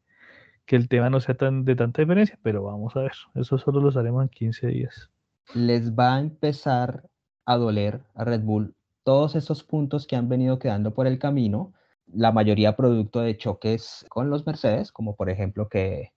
que 0.66 0.76
el 0.76 0.88
tema 0.88 1.10
no 1.10 1.18
sea 1.18 1.36
tan 1.36 1.64
de 1.64 1.74
tanta 1.74 2.00
diferencia, 2.00 2.38
pero 2.44 2.62
vamos 2.62 2.94
a 2.94 3.00
ver, 3.00 3.12
eso 3.34 3.58
solo 3.58 3.80
lo 3.80 3.98
haremos 3.98 4.22
en 4.22 4.28
15 4.28 4.68
días. 4.68 5.10
Les 5.52 5.92
va 5.92 6.14
a 6.14 6.20
empezar 6.20 7.02
a 7.44 7.56
doler 7.56 8.02
a 8.14 8.22
Red 8.22 8.42
Bull 8.42 8.76
todos 9.02 9.34
esos 9.34 9.64
puntos 9.64 10.06
que 10.06 10.14
han 10.14 10.28
venido 10.28 10.60
quedando 10.60 10.94
por 10.94 11.08
el 11.08 11.18
camino, 11.18 11.72
la 12.06 12.30
mayoría 12.30 12.76
producto 12.76 13.18
de 13.18 13.36
choques 13.36 14.06
con 14.08 14.30
los 14.30 14.46
Mercedes, 14.46 14.92
como 14.92 15.16
por 15.16 15.28
ejemplo 15.28 15.68
que 15.68 16.12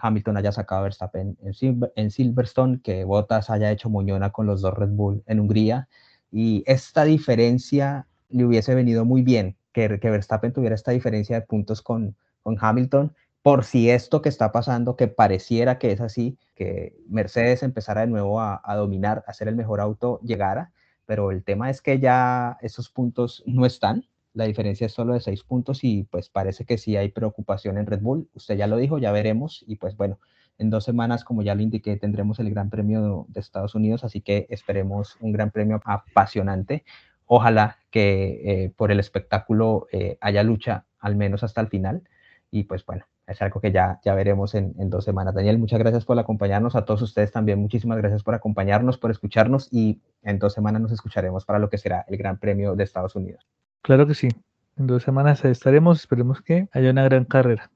Hamilton 0.00 0.38
haya 0.38 0.52
sacado 0.52 0.80
a 0.80 0.84
Verstappen 0.84 1.36
en, 1.42 2.10
Silverstone, 2.10 2.80
que 2.80 3.04
Bottas 3.04 3.50
haya 3.50 3.70
hecho 3.70 3.90
moñona 3.90 4.30
con 4.30 4.46
los 4.46 4.62
dos 4.62 4.72
Red 4.72 4.92
Bull 4.92 5.22
en 5.26 5.40
Hungría. 5.40 5.86
Y 6.30 6.64
esta 6.66 7.04
diferencia 7.04 8.06
le 8.28 8.44
hubiese 8.44 8.74
venido 8.74 9.04
muy 9.04 9.22
bien, 9.22 9.56
que, 9.72 9.98
que 10.00 10.10
Verstappen 10.10 10.52
tuviera 10.52 10.74
esta 10.74 10.92
diferencia 10.92 11.40
de 11.40 11.46
puntos 11.46 11.82
con, 11.82 12.16
con 12.42 12.56
Hamilton, 12.60 13.14
por 13.42 13.64
si 13.64 13.90
esto 13.90 14.22
que 14.22 14.30
está 14.30 14.52
pasando, 14.52 14.96
que 14.96 15.08
pareciera 15.08 15.78
que 15.78 15.92
es 15.92 16.00
así, 16.00 16.38
que 16.54 16.96
Mercedes 17.08 17.62
empezara 17.62 18.00
de 18.00 18.06
nuevo 18.06 18.40
a, 18.40 18.62
dominar, 18.76 19.22
a 19.26 19.34
ser 19.34 19.48
el 19.48 19.56
mejor 19.56 19.80
auto, 19.80 20.18
llegara, 20.22 20.72
pero 21.04 21.30
el 21.30 21.44
tema 21.44 21.68
es 21.68 21.82
que 21.82 21.98
ya 21.98 22.56
esos 22.62 22.88
puntos 22.88 23.42
no 23.46 23.66
están, 23.66 24.06
la 24.32 24.44
diferencia 24.44 24.86
es 24.86 24.92
solo 24.92 25.12
de 25.12 25.20
seis 25.20 25.44
puntos 25.44 25.84
y 25.84 26.04
pues 26.04 26.28
parece 26.28 26.64
que 26.64 26.78
sí 26.78 26.96
hay 26.96 27.10
preocupación 27.10 27.78
en 27.78 27.86
Red 27.86 28.00
Bull, 28.00 28.28
usted 28.34 28.56
ya 28.56 28.66
lo 28.66 28.78
dijo, 28.78 28.98
ya 28.98 29.12
veremos. 29.12 29.62
Y 29.66 29.76
pues 29.76 29.96
bueno, 29.96 30.18
en 30.58 30.70
dos 30.70 30.84
semanas, 30.84 31.22
como 31.22 31.42
ya 31.42 31.54
lo 31.54 31.62
indiqué, 31.62 31.96
tendremos 31.96 32.38
el 32.40 32.50
Gran 32.50 32.70
Premio 32.70 33.26
de 33.28 33.40
Estados 33.40 33.74
Unidos, 33.74 34.04
así 34.04 34.20
que 34.20 34.46
esperemos 34.50 35.16
un 35.20 35.32
Gran 35.32 35.50
Premio 35.50 35.80
apasionante. 35.84 36.84
Ojalá 37.26 37.78
que 37.90 38.64
eh, 38.64 38.72
por 38.76 38.90
el 38.90 39.00
espectáculo 39.00 39.86
eh, 39.92 40.18
haya 40.20 40.42
lucha 40.42 40.84
al 40.98 41.16
menos 41.16 41.42
hasta 41.42 41.60
el 41.60 41.68
final 41.68 42.02
y 42.50 42.64
pues 42.64 42.84
bueno, 42.84 43.04
es 43.26 43.40
algo 43.42 43.60
que 43.60 43.72
ya, 43.72 44.00
ya 44.04 44.14
veremos 44.14 44.54
en, 44.54 44.74
en, 44.78 44.90
dos 44.90 45.04
semanas. 45.04 45.34
Daniel, 45.34 45.58
muchas 45.58 45.78
gracias 45.78 46.04
por 46.04 46.18
acompañarnos. 46.18 46.76
A 46.76 46.84
todos 46.84 47.02
ustedes 47.02 47.32
también, 47.32 47.58
muchísimas 47.58 47.98
gracias 47.98 48.22
por 48.22 48.34
acompañarnos, 48.34 48.98
por 48.98 49.10
escucharnos 49.10 49.68
y 49.72 50.00
en 50.22 50.38
dos 50.38 50.52
semanas 50.52 50.82
nos 50.82 50.92
escucharemos 50.92 51.44
para 51.44 51.58
lo 51.58 51.70
que 51.70 51.78
será 51.78 52.04
el 52.08 52.16
Gran 52.16 52.38
Premio 52.38 52.76
de 52.76 52.84
Estados 52.84 53.16
Unidos. 53.16 53.46
Claro 53.82 54.06
que 54.06 54.14
sí. 54.14 54.28
En 54.76 54.86
dos 54.86 55.02
semanas 55.02 55.44
estaremos. 55.44 56.00
Esperemos 56.00 56.42
que 56.42 56.68
haya 56.72 56.90
una 56.90 57.04
gran 57.04 57.24
carrera. 57.24 57.70